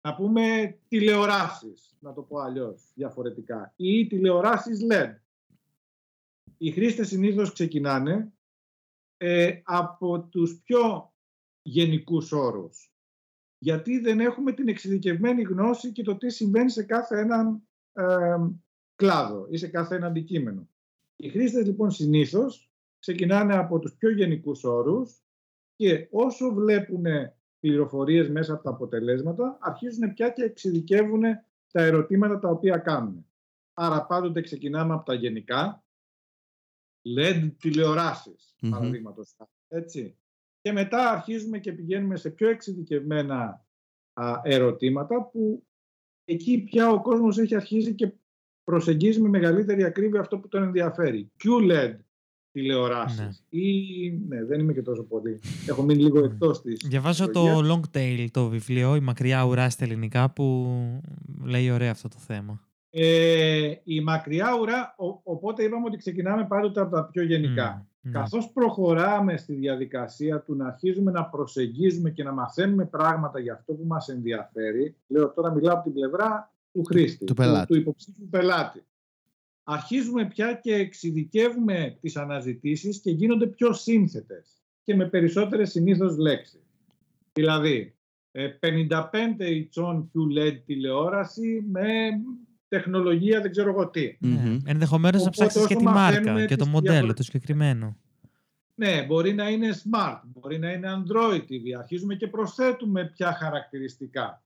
[0.00, 5.14] Να πούμε τηλεοράσεις, να το πω αλλιώς, διαφορετικά, ή τηλεοράσεις LED.
[6.58, 8.32] Οι χρήστες συνήθως ξεκινάνε
[9.16, 11.12] ε, από τους πιο
[11.62, 12.92] γενικούς όρους.
[13.58, 18.36] Γιατί δεν έχουμε την εξειδικευμένη γνώση και το τι συμβαίνει σε κάθε έναν ε,
[19.02, 20.68] κλάδο ή σε κάθε ένα αντικείμενο.
[21.16, 25.22] Οι χρήστες λοιπόν συνήθως ξεκινάνε από τους πιο γενικούς όρους
[25.76, 27.04] και όσο βλέπουν
[27.60, 31.22] πληροφορίες μέσα από τα αποτελέσματα, αρχίζουν πια και εξειδικεύουν
[31.70, 33.26] τα ερωτήματα τα οποία κάνουν.
[33.72, 35.84] Άρα πάντοτε ξεκινάμε από τα γενικά,
[37.16, 38.70] LED τηλεοράσεις, Μμμ.
[38.70, 40.18] παραδείγματος χάρη, έτσι.
[40.60, 43.66] Και μετά αρχίζουμε και πηγαίνουμε σε πιο εξειδικευμένα
[44.12, 45.66] α, ερωτήματα που
[46.24, 48.12] εκεί πια ο κόσμος έχει αρχίσει και
[48.64, 51.30] προσεγγίζει με μεγαλύτερη ακρίβεια αυτό που τον ενδιαφέρει.
[51.44, 51.94] QLED
[52.52, 53.18] τηλεοράσεις.
[53.50, 53.60] Ναι.
[53.60, 55.40] Ή, ναι, δεν είμαι και τόσο πολύ.
[55.68, 56.26] Έχω μείνει λίγο Ναι.
[56.26, 56.86] εκτός της.
[56.88, 57.80] Διαβάζω το τεχνολογίας.
[57.92, 60.74] Long Tail, το βιβλίο, η μακριά ουρά στα ελληνικά, που
[61.44, 62.60] λέει ωραία αυτό το θέμα.
[62.94, 67.86] Ε, η μακριά ουρά, ο- οπότε είπαμε ότι ξεκινάμε πάντοτε από τα πιο γενικά.
[68.00, 68.18] Μμ, ναι.
[68.18, 73.72] Καθώς προχωράμε στη διαδικασία του να αρχίζουμε να προσεγγίζουμε και να μαθαίνουμε πράγματα για αυτό
[73.72, 77.66] που μας ενδιαφέρει, λέω τώρα μιλάω από την πλευρά του χρήστη, του πελάτη.
[77.72, 78.84] του, υποψήφιου πελάτη.
[79.64, 86.60] Αρχίζουμε πια και εξειδικεύουμε τις αναζητήσεις και γίνονται πιο σύνθετες και με περισσότερες συνήθως λέξεις.
[87.32, 87.94] Δηλαδή,
[88.30, 91.88] ε, 55 ιντσών QLED τηλεόραση με
[92.68, 94.16] τεχνολογία δεν ξέρω εγώ τι.
[94.20, 94.28] Ναι.
[94.28, 94.58] Μμμ.
[94.64, 97.22] Ενδεχομένως να Οπότε ψάξεις και όσο τη μάρκα μαθαίνουμε και το τις μοντέλο, διαφορε- το
[97.22, 97.96] συγκεκριμένο.
[98.74, 101.72] Ναι, μπορεί να είναι smart, μπορεί να είναι Android TV.
[101.78, 104.42] Αρχίζουμε και προσθέτουμε πια χαρακτηριστικά.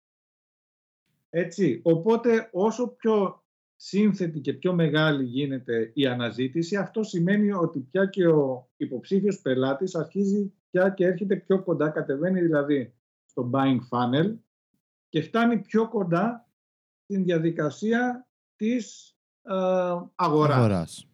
[1.36, 3.44] Έτσι, οπότε όσο πιο
[3.76, 9.94] σύνθετη και πιο μεγάλη γίνεται η αναζήτηση, αυτό σημαίνει ότι πια και ο υποψήφιος πελάτης
[9.94, 12.94] αρχίζει πια και έρχεται πιο κοντά, κατεβαίνει δηλαδή
[13.24, 14.34] στο buying funnel
[15.08, 16.48] και φτάνει πιο κοντά
[17.04, 19.52] στην διαδικασία της ε,
[20.14, 21.08] αγοράς Αγοράς.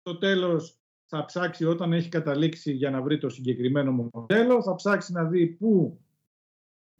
[0.00, 5.12] στο τέλος θα ψάξει όταν έχει καταλήξει για να βρει το συγκεκριμένο μοντέλο, θα ψάξει
[5.12, 6.00] να δει πού,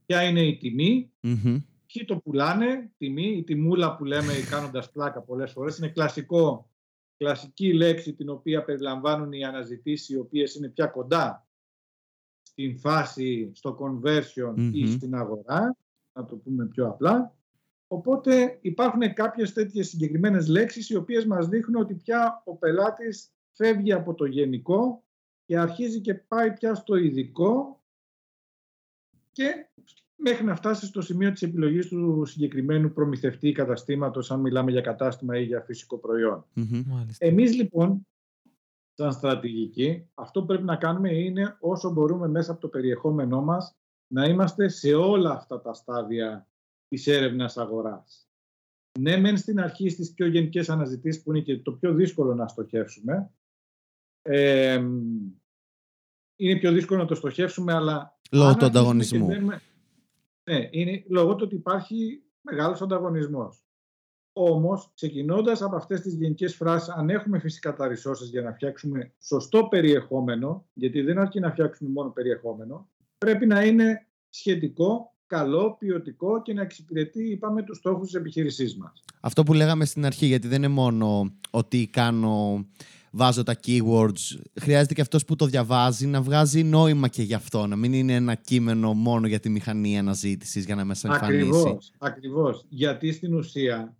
[0.06, 1.60] ποια είναι η τιμή, Μμμ.
[1.92, 6.70] Ποιοι το πουλάνε, τιμή, η τιμούλα που λέμε κάνοντας πλάκα πολλές φορές, είναι κλασικό,
[7.16, 11.48] κλασική λέξη την οποία περιλαμβάνουν οι αναζητήσεις οι οποίες είναι πια κοντά
[12.42, 14.96] στην φάση, στο conversion ή Μμμ.
[14.96, 15.76] στην αγορά,
[16.12, 17.34] να το πούμε πιο απλά.
[17.86, 23.92] Οπότε υπάρχουν κάποιες τέτοιες συγκεκριμένες λέξεις οι οποίες μας δείχνουν ότι πια ο πελάτης φεύγει
[23.92, 25.04] από το γενικό
[25.44, 27.82] και αρχίζει και πάει πια στο ειδικό
[29.32, 29.68] και
[30.22, 34.80] μέχρι να φτάσει στο σημείο της επιλογής του συγκεκριμένου προμηθευτή ή καταστήματος, αν μιλάμε για
[34.80, 36.44] κατάστημα ή για φυσικό προϊόν.
[36.54, 36.82] Μμμ.
[36.86, 37.26] Μάλιστα.
[37.26, 38.06] Εμείς λοιπόν,
[38.94, 43.74] σαν στρατηγική, αυτό που πρέπει να κάνουμε είναι όσο μπορούμε μέσα από το περιεχόμενό μας
[44.06, 46.48] να είμαστε σε όλα αυτά τα στάδια
[46.88, 48.28] της έρευνας αγοράς.
[48.98, 52.46] Ναι, μεν στην αρχή στις πιο γενικές αναζητήσεις που είναι και το πιο δύσκολο να
[52.48, 53.30] στοχεύσουμε,
[54.22, 54.74] ε,
[56.36, 58.18] είναι πιο δύσκολο να το στοχεύσουμε, αλλά...
[58.30, 59.28] Λόγω αν του αρχίσουμε ανταγωνισμού.
[59.28, 59.60] και μπαίνουμε-
[60.44, 63.64] Ναι, είναι λόγω του ότι υπάρχει μεγάλος ανταγωνισμός.
[64.32, 69.12] Όμως, ξεκινώντας από αυτές τις γενικές φράσεις, αν έχουμε φυσικά τα resources για να φτιάξουμε
[69.20, 76.42] σωστό περιεχόμενο, γιατί δεν αρκεί να φτιάξουμε μόνο περιεχόμενο, πρέπει να είναι σχετικό, καλό, ποιοτικό
[76.42, 79.04] και να εξυπηρετεί, είπαμε, τους στόχους της επιχείρησής μας.
[79.20, 82.66] Αυτό που λέγαμε στην αρχή, γιατί δεν είναι μόνο ότι κάνω,
[83.10, 87.66] βάζω τα keywords, χρειάζεται και αυτός που το διαβάζει να βγάζει νόημα και γι' αυτό,
[87.66, 91.48] να μην είναι ένα κείμενο μόνο για τη μηχανή αναζήτησης για να μέσα εμφανίσει.
[91.48, 92.64] Ακριβώς, ακριβώς.
[92.68, 93.96] Γιατί στην ουσία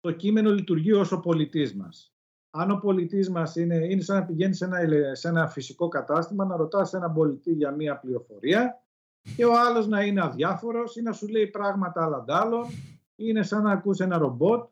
[0.00, 2.10] το κείμενο λειτουργεί ως ο πολιτής μας.
[2.50, 4.78] Αν ο πολιτής μας είναι, είναι σαν να πηγαίνει σε ένα,
[5.14, 8.80] σε ένα φυσικό κατάστημα να ρωτάς έναν πολιτή για μία πληροφορία
[9.36, 12.64] και ο άλλος να είναι αδιάφορος ή να σου λέει πράγματα άλλαντάλλων
[13.16, 14.68] είναι σαν να ακούς ένα ρομπότ.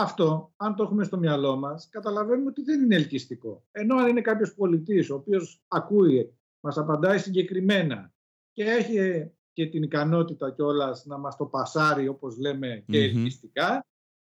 [0.00, 3.64] Αυτό, αν το έχουμε στο μυαλό μας, καταλαβαίνουμε ότι δεν είναι ελκυστικό.
[3.70, 8.12] Ενώ αν είναι κάποιος πολιτής, ο οποίος ακούει, μας απαντάει συγκεκριμένα
[8.52, 13.86] και έχει και την ικανότητα κιόλας να μας το πασάρει, όπως λέμε, και ελκυστικά,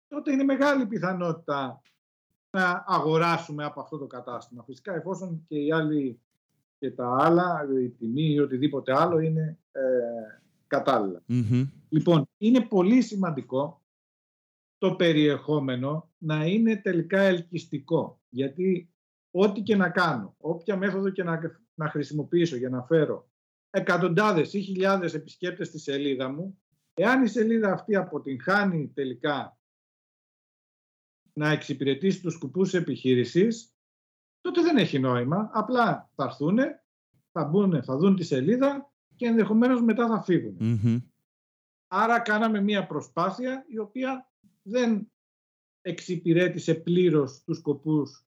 [0.09, 1.83] τότε είναι μεγάλη πιθανότητα
[2.51, 4.62] να αγοράσουμε από αυτό το κατάστημα.
[4.62, 6.20] Φυσικά εφόσον και οι άλλοι
[6.79, 9.81] και τα άλλα, η τιμή ή οτιδήποτε άλλο είναι ε,
[10.66, 11.22] καταλληλα
[11.88, 13.82] Λοιπόν, είναι πολύ σημαντικό
[14.83, 18.21] το περιεχόμενο να είναι τελικά ελκυστικό.
[18.29, 18.92] Γιατί
[19.31, 21.40] ό,τι και να κάνω, όποια μέθοδο και να,
[21.75, 23.31] να χρησιμοποιήσω για να φέρω
[23.71, 26.62] εκατοντάδες ή χιλιάδες επισκέπτες στη σελίδα μου,
[26.95, 29.59] εάν η σελίδα αυτή αποτυγχάνει τελικά
[31.33, 33.75] να εξυπηρετήσει τους σκοπούς επιχείρησης,
[34.40, 35.51] τότε δεν έχει νόημα.
[35.53, 36.59] Απλά θα έρθουν,
[37.33, 40.57] θα μπουν, θα δουν τη σελίδα και ενδεχομένως μετά θα φυγουν
[41.87, 44.32] Άρα κάναμε μία προσπάθεια η οποία
[44.62, 45.12] δεν
[45.83, 48.27] εξυπηρέτησε πλήρως τους σκοπούς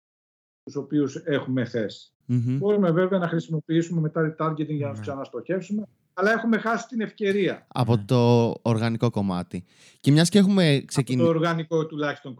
[0.63, 2.09] τους οποίους έχουμε θέσει.
[2.27, 7.67] Μπορούμε βέβαια να χρησιμοποιήσουμε μετά retargeting για να τους ξαναστοχεύσουμε, αλλά έχουμε χάσει την ευκαιρία.
[7.67, 9.63] Από το οργανικό κομμάτι.
[9.99, 11.27] Και μιας και έχουμε ξεκινήσει...
[11.27, 12.35] Από το οργανικό τουλάχιστον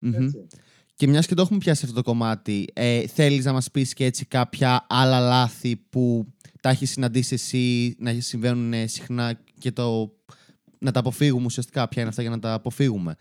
[0.00, 0.46] Έτσι.
[0.94, 4.04] Και μιας και το έχουμε πιάσει αυτό το κομμάτι, ε, θέλεις να μας πεις και
[4.04, 6.26] έτσι κάποια άλλα λάθη που
[6.60, 10.12] τα έχεις συναντήσει εσύ να συμβαίνουν συχνά και το,
[10.80, 11.88] να τα αποφύγουμε ουσιαστικά.
[11.88, 13.16] Ποια είναι αυτά για να τα αποφύγουμε.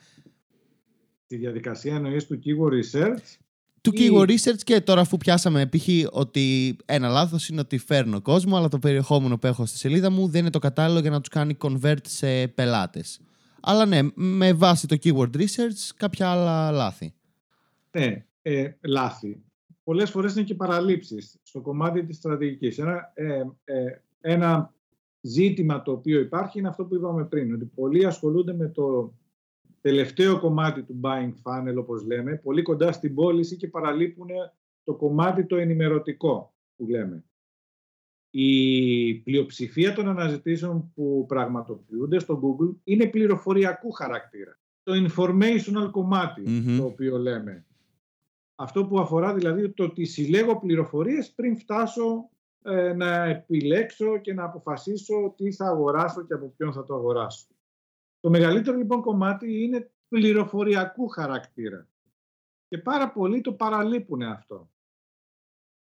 [1.27, 3.37] Τη διαδικασία εννοείς του keyword research;
[3.81, 5.87] Του keyword research και τώρα αφού πιάσαμε π.χ.
[6.11, 10.27] ότι ένα λάθος είναι ότι φέρνω κόσμο αλλά το περιεχόμενο που έχω στη σελίδα μου
[10.27, 13.19] δεν είναι το κατάλληλο για να τους κάνει convert σε πελάτες.
[13.61, 17.13] Αλλά ναι, με βάση το keyword research κάποια άλλα λάθη.
[17.91, 19.43] Ναι, ε, λάθη.
[19.83, 22.77] Πολλές φορές είναι και παραλήψεις στο κομμάτι της στρατηγικής.
[22.77, 24.73] Ένα, ε, ε, ένα
[25.21, 29.13] ζήτημα το οποίο υπάρχει είναι αυτό που είπαμε πριν, ότι πολλοί ασχολούνται με το
[29.81, 34.27] τελευταίο κομμάτι του buying funnel, όπως λέμε, πολύ κοντά στην πώληση και παραλείπουν
[34.83, 37.23] το κομμάτι το ενημερωτικό που λέμε.
[38.31, 44.59] Η πλειοψηφία των αναζητήσεων που πραγματοποιούνται στο Google είναι πληροφοριακού χαρακτήρα.
[44.83, 46.43] Το informational κομματι
[46.77, 47.65] το οποίο λέμε.
[48.55, 52.29] Αυτό που αφορά δηλαδή το ότι συλλέγω πληροφορίες πριν φτάσω
[52.63, 57.47] ε, να επιλέξω και να αποφασίσω τι θα αγοράσω και από ποιον θα το αγοράσω.
[58.19, 61.87] Το μεγαλύτερο λοιπόν κομμάτι είναι πληροφοριακού χαρακτήρα.
[62.67, 64.69] Και πάρα πολλοί το παραλείπουν αυτό.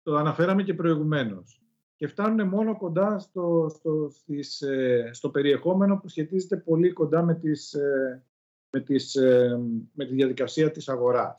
[0.03, 1.61] Το αναφέραμε και προηγουμένως.
[1.95, 7.35] Και φτάνουν μόνο κοντά στο, στο, στις, ε, στο περιεχόμενο που σχετίζεται πολύ κοντά με,
[7.35, 8.23] τις, ε,
[8.69, 9.59] με, τις, ε,
[9.93, 11.35] με τη διαδικασία της αγορας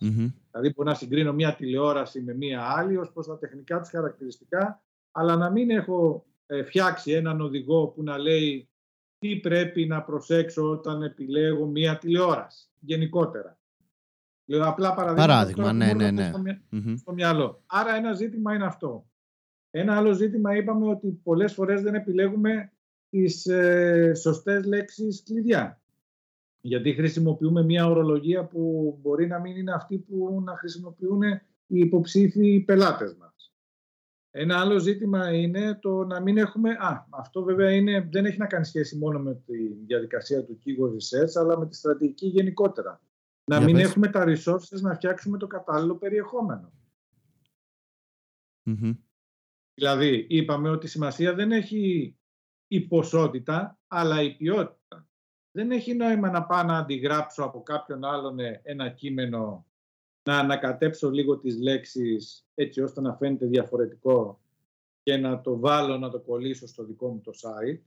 [0.51, 4.83] Δηλαδή μπορώ να συγκρίνω μια τηλεόραση με μια άλλη ως προς τα τεχνικά της χαρακτηριστικά,
[5.13, 6.27] αλλά να μην έχω
[6.65, 8.69] φτιάξει έναν οδηγό που να λέει
[9.19, 13.59] τι πρέπει να προσέξω όταν επιλέγω μία τηλεόραση, γενικότερα.
[14.45, 16.31] Λέω απλά παραδείγμα, ναι, ναι, ναι.
[16.97, 17.63] Στο, μυαλό.
[17.67, 19.11] Άρα ένα ζήτημα είναι αυτό.
[19.71, 22.73] Ένα άλλο ζήτημα είπαμε ότι πολλές φορές δεν επιλέγουμε
[23.09, 25.81] τις ε, σωστές λέξεις κλειδιά.
[26.61, 31.23] Γιατί χρησιμοποιούμε μια ορολογία που μπορεί να μην είναι αυτή που να χρησιμοποιούν
[31.67, 33.32] οι υποψήφοι πελάτες μας.
[34.35, 36.71] Ένα άλλο ζήτημα είναι το να μην έχουμε...
[36.71, 40.93] Α, αυτό βέβαια είναι, δεν έχει να κάνει σχέση μόνο με τη διαδικασία του keyword
[40.93, 43.01] research, αλλά με τη στρατηγική γενικότερα.
[43.45, 45.99] Να μην έχουμε τα resources να φτιάξουμε το κατάλληλο
[49.75, 52.17] Δηλαδή, είπαμε ότι η σημασία δεν έχει
[52.67, 55.09] η ποσότητα, αλλά η ποιότητα.
[55.51, 59.67] Δεν έχει νόημα να πάω να αντιγράψω από κάποιον άλλον ένα κείμενο
[60.25, 64.41] να ανακατέψω λίγο τις λέξεις έτσι ώστε να φαίνεται διαφορετικό
[65.03, 67.81] και να το βάλω να το κολλήσω στο δικό μου το site.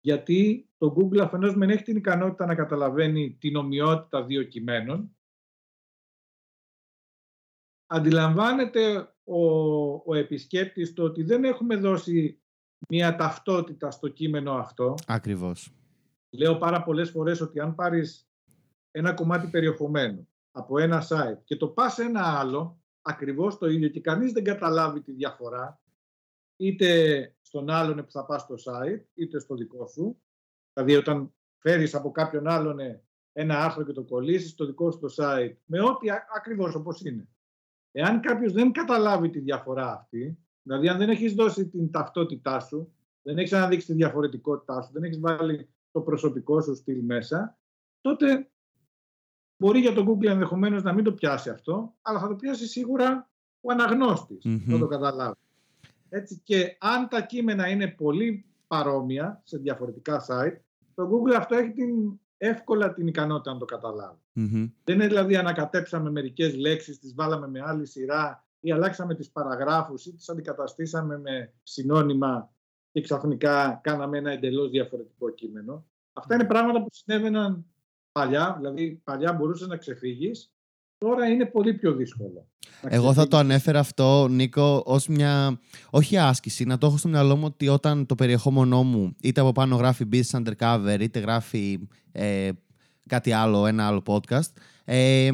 [0.00, 5.16] Γιατί το Google αφενός δεν έχει την ικανότητα να καταλαβαίνει την ομοιότητα δύο κειμένων.
[7.86, 9.46] Αντιλαμβάνεται ο,
[9.94, 12.40] ο επισκέπτης το ότι δεν έχουμε δώσει
[12.88, 14.94] μια ταυτότητα στο κείμενο αυτό.
[15.06, 15.74] Ακριβώς.
[16.30, 18.28] Λέω πάρα πολλές φορές ότι αν πάρεις
[18.90, 23.88] ένα κομμάτι περιεχομένου από ένα site και το πας σε ένα άλλο, ακριβώς το ίδιο
[23.88, 25.80] και κανείς δεν καταλάβει τη διαφορά,
[26.56, 30.22] είτε στον άλλον που θα πας στο site, είτε στο δικό σου.
[30.72, 32.78] Δηλαδή όταν φέρεις από κάποιον άλλον
[33.32, 37.28] ένα άρθρο και το κολλήσεις στο δικό σου το site, με ό,τι ακριβώς όπως είναι.
[37.90, 42.92] Εάν κάποιος δεν καταλάβει τη διαφορά αυτή, δηλαδή αν δεν έχεις δώσει την ταυτότητά σου,
[43.22, 47.58] δεν έχεις αναδείξει τη διαφορετικότητά σου, δεν έχεις βάλει το προσωπικό σου στυλ μέσα,
[48.00, 48.51] τότε
[49.62, 53.30] μπορεί για το Google ενδεχομένως να μην το πιάσει αυτό, αλλά θα το πιάσει σίγουρα
[53.60, 55.36] ο αναγνώστης, mm το καταλάβει.
[56.08, 60.56] Έτσι, και αν τα κείμενα είναι πολύ παρόμοια σε διαφορετικά site,
[60.94, 64.18] το Google αυτό έχει την, εύκολα την ικανότητα να το καταλαβει
[64.84, 70.06] Δεν είναι δηλαδή ανακατέψαμε μερικές λέξεις, τις βάλαμε με άλλη σειρά ή αλλάξαμε τις παραγράφους
[70.06, 72.52] ή τις αντικαταστήσαμε με συνώνυμα
[72.92, 75.86] και ξαφνικά κάναμε ένα εντελώς διαφορετικό κείμενο.
[76.12, 77.66] Αυτά είναι πράγματα που συνέβαιναν
[78.12, 80.52] παλιά, δηλαδή παλιά μπορούσες να ξεφύγεις,
[80.98, 82.46] τώρα είναι πολύ πιο δύσκολο.
[82.88, 85.60] Εγώ θα το ανέφερα αυτό, Νίκο, ως μια.
[85.90, 89.52] Όχι άσκηση, να το έχω στο μυαλό μου ότι όταν το περιεχόμενό μου είτε από
[89.52, 92.50] πάνω γράφει business undercover, είτε γράφει ε,
[93.08, 94.52] κάτι άλλο, ένα άλλο podcast,
[94.84, 95.30] ε,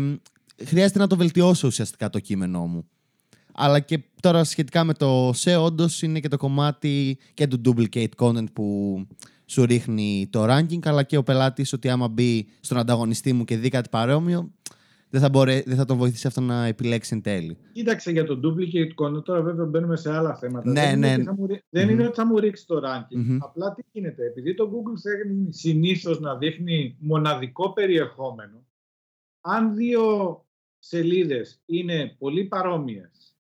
[0.64, 2.88] χρειάζεται να το βελτιώσω ουσιαστικά το κείμενό μου.
[3.54, 8.14] Αλλά και τώρα σχετικά με το SEO, όντως είναι και το κομμάτι και του duplicate
[8.18, 8.96] content που
[9.48, 13.56] σου ρίχνει το ranking, αλλά και ο πελάτης ότι άμα μπει στον ανταγωνιστή μου και
[13.56, 14.52] δει κάτι παρόμοιο,
[15.10, 17.56] δεν θα, μπορεί, δεν θα τον βοηθήσει αυτό να επιλέξει εν τέλει.
[17.72, 20.70] Κοίταξε για το duplicate content, τώρα βέβαια μπαίνουμε σε άλλα θέματα.
[20.70, 21.08] Ναι, δεν ναι.
[21.08, 23.38] Είναι μου, δεν είναι ότι θα μου ρίξει το ranking.
[23.40, 28.66] Απλά τι γίνεται, επειδή το Google θέλει συνήθως να δείχνει μοναδικό περιεχόμενο,
[29.40, 30.44] αν δύο
[30.78, 33.36] σελίδες είναι πολύ παρόμοιες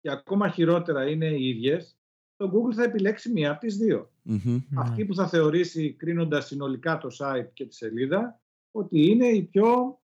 [0.00, 1.97] και ακόμα χειρότερα είναι οι ίδιες,
[2.38, 4.10] το Google θα επιλέξει μία από τις δυο
[4.74, 9.98] Αυτή που θα θεωρήσει, κρίνοντας συνολικά το site και τη σελίδα, ότι είναι η πιο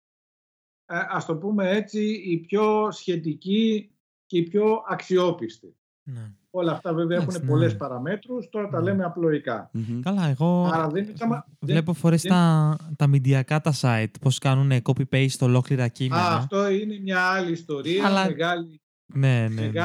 [0.85, 3.91] ε, ας το πούμε έτσι, η πιο σχετική
[4.25, 5.75] και η πιο αξιόπιστη.
[6.03, 6.31] Ναι.
[6.49, 7.47] Όλα αυτά βέβαια έχουν ναι.
[7.47, 8.83] πολλές παραμέτρους, τώρα τα ναι.
[8.83, 9.71] λέμε απλοϊκά.
[10.01, 11.07] Καλά, εγώ Άρα δεν,
[11.59, 16.21] βλέπω φορές τα, τα μηντιακά τα site, πώς κάνουν copy-paste ολόκληρα κείμενα.
[16.21, 18.25] Α, αυτό είναι μια άλλη ιστορία, Αλλά...
[18.25, 19.67] μεγάλη ναι, ναι.
[19.67, 19.81] ναι.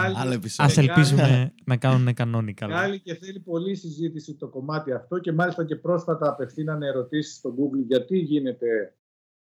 [0.56, 2.66] Ας ελπίζουμε να κάνουν κανόνικα.
[2.66, 7.54] Μεγάλη και θέλει πολλή συζήτηση το κομμάτι αυτό και μάλιστα και πρόσφατα απευθύνανε ερωτήσεις στο
[7.54, 8.96] Google γιατί γίνεται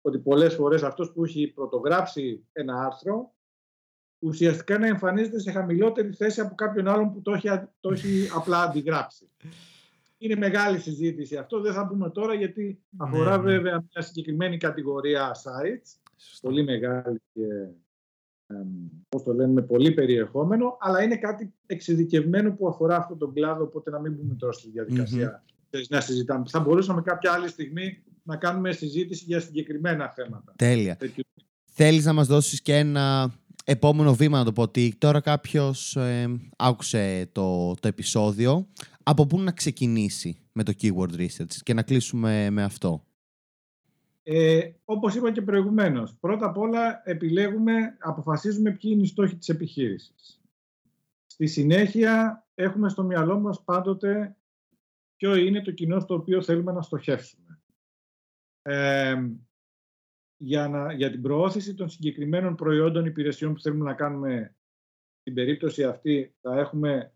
[0.02, 3.34] ότι πολλές φορές αυτός που έχει πρωτογράψει ένα άρθρο
[4.20, 7.48] ουσιαστικά να εμφανίζεται σε χαμηλότερη θέση από κάποιον άλλον που το έχει,
[7.80, 9.30] το έχει απλά αντιγράψει.
[10.18, 13.44] Είναι μεγάλη συζήτηση αυτό, δεν θα πούμε τώρα γιατί ναι, αφορά ναι.
[13.44, 17.44] βέβαια μια συγκεκριμένη κατηγορία sites, πολύ μεγάλη και
[19.10, 23.64] πώς το λέμε, με πολύ περιεχόμενο, αλλά είναι κάτι εξειδικευμένο που αφορά αυτόν τον κλάδο,
[23.64, 25.80] οπότε να μην μπούμε τώρα στη διαδικασία mm-hmm.
[25.90, 26.46] να συζητάμε.
[26.50, 30.54] Θα μπορούσαμε κάποια άλλη στιγμή να κάνουμε συζήτηση για συγκεκριμένα θέματα.
[30.56, 30.98] Τέλεια.
[31.66, 33.34] Θέλεις να μας δώσεις και ένα
[33.66, 38.68] επόμενο βήμα, να το πω ότι τώρα κάποιος ε, άκουσε το, το επεισόδιο.
[39.04, 43.04] Από πού να ξεκινήσει με το keyword research και να κλείσουμε με αυτό;
[44.32, 49.50] Ε, όπως είπα και προηγουμένως, πρώτα απ' όλα επιλέγουμε, αποφασίζουμε ποιοι είναι οι στόχοι της
[49.50, 50.42] επιχείρησης.
[51.26, 54.38] Στη συνέχεια έχουμε στο μυαλό μας πάντοτε
[55.16, 57.62] ποιο είναι το κοινό στο οποίο θέλουμε να στοχεύσουμε.
[58.62, 59.16] Ε,
[60.38, 64.56] για, να, για την προώθηση των συγκεκριμένων προϊόντων υπηρεσιών που θέλουμε να κάνουμε
[65.20, 67.14] στην περίπτωση αυτή θα έχουμε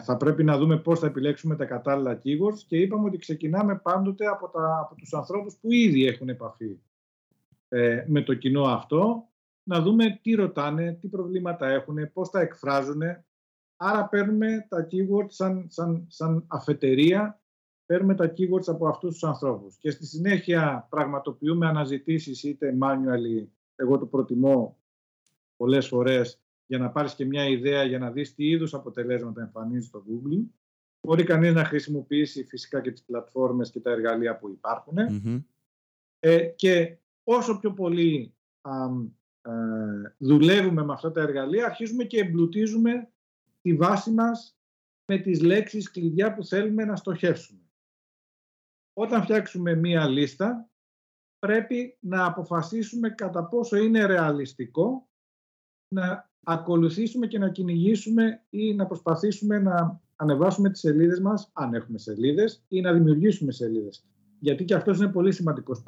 [0.00, 4.26] θα πρέπει να δούμε πώς θα επιλέξουμε τα κατάλληλα keywords και είπαμε ότι ξεκινάμε πάντοτε
[4.26, 6.78] από, τα, από τους ανθρώπους που ήδη έχουν επαφή
[7.68, 9.28] ε, με το κοινό αυτό,
[9.62, 13.02] να δούμε τι ρωτάνε, τι προβλήματα έχουν, πώς τα εκφράζουν.
[13.76, 17.40] Άρα παίρνουμε τα keywords σαν, σαν, σαν αφετερία,
[17.86, 19.76] παίρνουμε τα keywords από αυτούς τους ανθρώπους.
[19.76, 24.76] Και στη συνέχεια πραγματοποιούμε αναζητήσεις είτε manually, εγώ το προτιμώ
[25.56, 26.41] πολλές φορές,
[26.72, 30.44] για να πάρεις και μια ιδέα για να δεις τι είδους αποτελέσματα εμφανίζει στο Google.
[31.06, 34.98] Μπορεί κανείς να χρησιμοποιήσει φυσικά και τις πλατφόρμες και τα εργαλεία που υπάρχουν.
[36.18, 39.50] Ε, και όσο πιο πολύ ε,
[40.18, 43.10] δουλεύουμε με αυτά τα εργαλεία, αρχίζουμε και εμπλουτίζουμε
[43.62, 44.58] τη βάση μας
[45.12, 47.60] με τις λέξεις κλειδιά που θέλουμε να στοχεύσουμε.
[48.92, 50.70] Όταν φτιάξουμε μία λίστα,
[51.38, 55.08] πρέπει να αποφασίσουμε κατά πόσο είναι ρεαλιστικό
[55.94, 61.98] να ακολουθήσουμε και να κυνηγήσουμε ή να προσπαθήσουμε να ανεβάσουμε τις σελίδες μας, αν έχουμε
[61.98, 64.04] σελίδες, ή να δημιουργήσουμε σελίδες.
[64.38, 65.82] Γιατί και αυτός είναι πολύ σημαντικός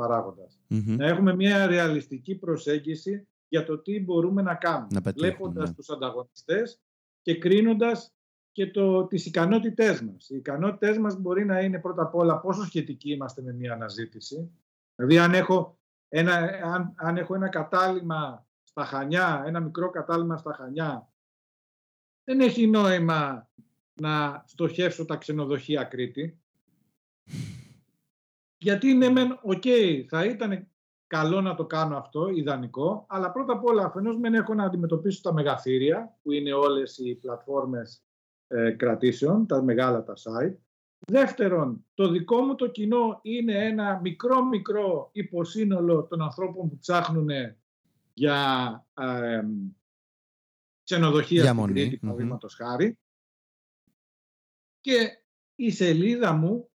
[0.96, 5.00] Να έχουμε μια ρεαλιστική προσέγγιση για το τι μπορούμε να κάνουμε.
[5.04, 5.74] Να βλέποντας ναι.
[5.74, 6.80] τους ανταγωνιστές
[7.22, 8.14] και κρίνοντας
[8.52, 10.30] και το, τις ικανότητές μας.
[10.30, 14.50] Οι ικανότητές μας μπορεί να είναι πρώτα απ' όλα πόσο σχετικοί είμαστε με μια αναζήτηση.
[14.94, 15.78] Δηλαδή αν έχω
[16.08, 16.34] ένα,
[16.64, 21.12] αν, αν έχω ένα κατάλυμα στα Χανιά, ένα μικρό κατάλυμα στα Χανιά,
[22.24, 23.50] δεν έχει νόημα
[24.00, 26.40] να στοχεύσω τα ξενοδοχεία Κρήτη.
[28.56, 29.62] Γιατί είναι μεν, οκ,
[30.08, 30.68] θα ήταν
[31.06, 35.20] καλό να το κάνω αυτό, ιδανικό, αλλά πρώτα απ' όλα αφενός μεν έχω να αντιμετωπίσω
[35.22, 38.04] τα μεγαθήρια, που είναι όλες οι πλατφόρμες
[38.46, 40.56] ε, κρατήσεων, τα μεγάλα τα site.
[41.06, 47.28] Δεύτερον, το δικό μου το κοινό είναι ένα μικρό μικρό υποσύνολο των ανθρώπων που ψάχνουν
[48.14, 49.42] για ε,
[50.82, 52.00] ξενοδοχεία στην Κρήτη,
[52.56, 52.98] χάρη.
[54.80, 56.70] Και η σελίδα μου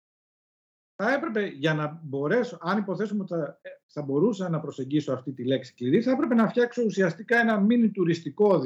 [0.94, 5.32] θα έπρεπε για να μπορέσω, αν υποθέσουμε ότι θα, ε, θα μπορούσα να προσεγγίσω αυτή
[5.32, 8.58] τη λέξη κλειδί, θα έπρεπε να φτιάξω ουσιαστικά ένα μίνι τουριστικό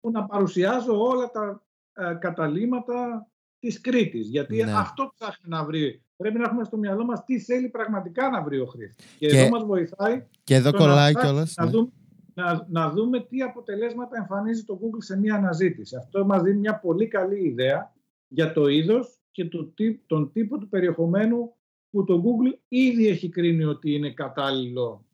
[0.00, 3.26] που να παρουσιάζω όλα τα ε, καταλήματα
[3.62, 4.28] της Κρήτης.
[4.28, 4.72] Γιατί ναι.
[4.72, 6.02] αυτό ψάχνει να βρει.
[6.16, 9.04] Πρέπει να έχουμε στο μυαλό μας τι θέλει πραγματικά να βρει ο χρήστης.
[9.18, 11.70] Και, και, εδώ μας βοηθάει και εδώ κολλάει κιόλας, να, ναι.
[11.70, 11.90] δούμε,
[12.34, 15.96] να, να δούμε τι αποτελέσματα εμφανίζει το Google σε μία αναζήτηση.
[15.96, 17.92] Αυτό μας δίνει μια πολύ καλή ιδέα
[18.28, 19.72] για το είδος και το,
[20.06, 21.54] τον τύπο του περιεχομένου
[21.90, 25.06] που το Google ήδη έχει κρίνει ότι είναι κατάλληλο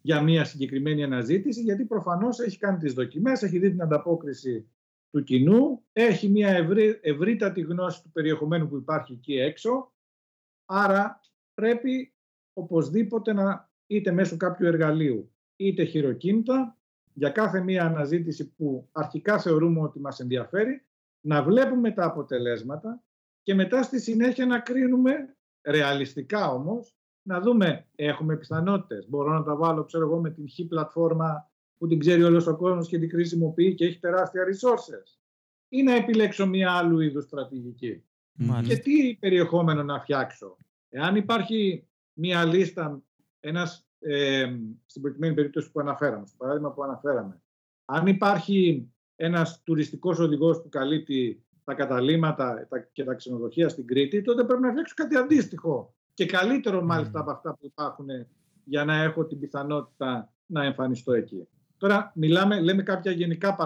[0.00, 4.68] για μια συγκεκριμένη αναζήτηση, γιατί προφανώς έχει κάνει τις δοκιμές, έχει δει την ανταπόκριση
[5.14, 9.92] του κοινού, έχει μια ευρύ, ευρύτατη γνώση του περιεχομένου που υπάρχει εκεί έξω,
[10.64, 11.20] άρα
[11.54, 12.14] πρέπει
[12.52, 16.78] οπωσδήποτε να είτε μέσω κάποιου εργαλείου είτε χειροκίνητα
[17.12, 20.86] για κάθε μία αναζήτηση που αρχικά θεωρούμε ότι μας ενδιαφέρει,
[21.20, 23.02] να βλέπουμε τα αποτελέσματα
[23.42, 29.56] και μετά στη συνέχεια να κρίνουμε ρεαλιστικά όμως, να δούμε έχουμε πιθανότητες, μπορώ να τα
[29.56, 33.10] βάλω ξέρω εγώ με την χ πλατφόρμα που την ξέρει όλος ο κόσμος και την
[33.10, 35.18] χρησιμοποιεί και έχει τεράστια resources
[35.68, 38.04] ή να επιλέξω μια άλλου είδους στρατηγική.
[38.66, 40.56] Και τι περιεχόμενο να φτιάξω.
[40.88, 43.02] Εάν υπάρχει μια λίστα,
[43.40, 44.56] ένας, ε,
[44.86, 47.42] στην προκειμένη περίπτωση που αναφέραμε, στο παράδειγμα που αναφέραμε,
[47.84, 54.44] αν υπάρχει ένας τουριστικός οδηγός που καλύπτει τα καταλήμματα και τα ξενοδοχεία στην Κρήτη, τότε
[54.44, 58.06] πρέπει να φτιάξω κάτι αντίστοιχο και καλύτερο μάλιστα από αυτά που υπάρχουν
[58.64, 61.48] για να έχω την πιθανότητα να εμφανιστώ εκεί.
[61.78, 63.56] Τώρα μιλάμε, λέμε κάποια γενικά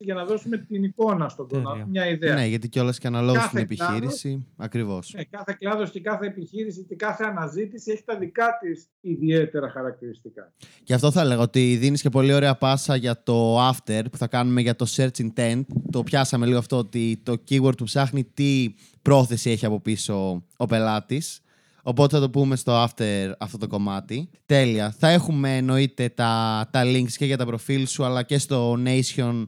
[0.00, 2.34] για να δώσουμε την εικόνα στον κόσμο, μια ιδέα.
[2.34, 4.46] Ναι, γιατί κιόλας και αναλόγως στην επιχείρηση.
[4.56, 5.12] Ακριβώς.
[5.16, 10.52] Ναι, κάθε κλάδος και κάθε επιχείρηση και κάθε αναζήτηση έχει τα δικά της ιδιαίτερα χαρακτηριστικά.
[10.84, 14.26] Και αυτό θα έλεγα ότι δίνεις και πολύ ωραία πάσα για το after που θα
[14.26, 15.62] κάνουμε για το search intent.
[15.90, 20.66] Το πιάσαμε λίγο αυτό ότι το keyword που ψάχνει τι πρόθεση έχει από πίσω ο
[20.66, 21.40] πελάτης.
[21.82, 24.30] Οπότε θα το πούμε στο after αυτό το κομμάτι.
[24.46, 24.94] Τέλεια.
[24.98, 29.44] Θα έχουμε εννοείται τα, τα links και για τα προφίλ σου αλλά και στο Nation.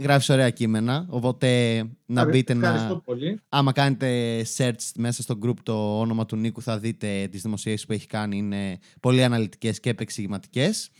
[0.00, 1.06] Γράφεις ωραία κείμενα.
[1.08, 3.00] Οπότε να μπείτε να.
[3.04, 3.40] Πολύ.
[3.48, 7.92] Άμα κάνετε search μέσα στο group το όνομα του Νίκου, θα δείτε τις δημοσιεύσεις που
[7.92, 8.36] έχει κάνει.
[8.36, 10.90] Είναι πολύ αναλυτικές και επεξηγηματικές.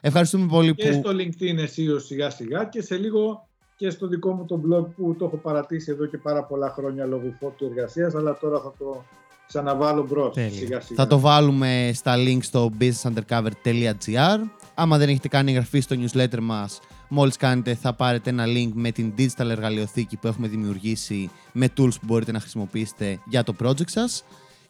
[0.00, 0.90] Ευχαριστούμε πολύ και που.
[0.90, 4.86] Και στο LinkedIn εσύ σιγά σιγά και σε λίγο και στο δικό μου το blog
[4.96, 8.74] που το έχω παρατήσει εδώ και πάρα πολλά χρόνια λόγω φόρτου εργασίας, αλλά τώρα θα
[8.78, 9.04] το
[9.46, 10.34] ξαναβάλω μπρος.
[10.94, 14.38] Θα το βάλουμε στα link στο businessundercover.gr.
[14.74, 18.90] Άμα δεν έχετε κάνει εγγραφή στο newsletter μας, μόλις κάνετε θα πάρετε ένα link με
[18.90, 23.88] την digital εργαλειοθήκη που έχουμε δημιουργήσει με tools που μπορείτε να χρησιμοποιήσετε για το project
[23.88, 24.24] σας.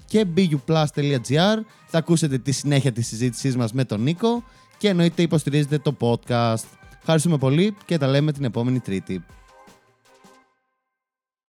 [0.04, 1.56] Και buplus.gr
[1.86, 4.42] θα ακούσετε τη συνέχεια της συζήτησής μας με τον Νίκο
[4.78, 6.64] και εννοείται υποστηρίζετε το podcast.
[6.98, 9.24] Ευχαριστούμε πολύ και τα λέμε την επόμενη Τρίτη.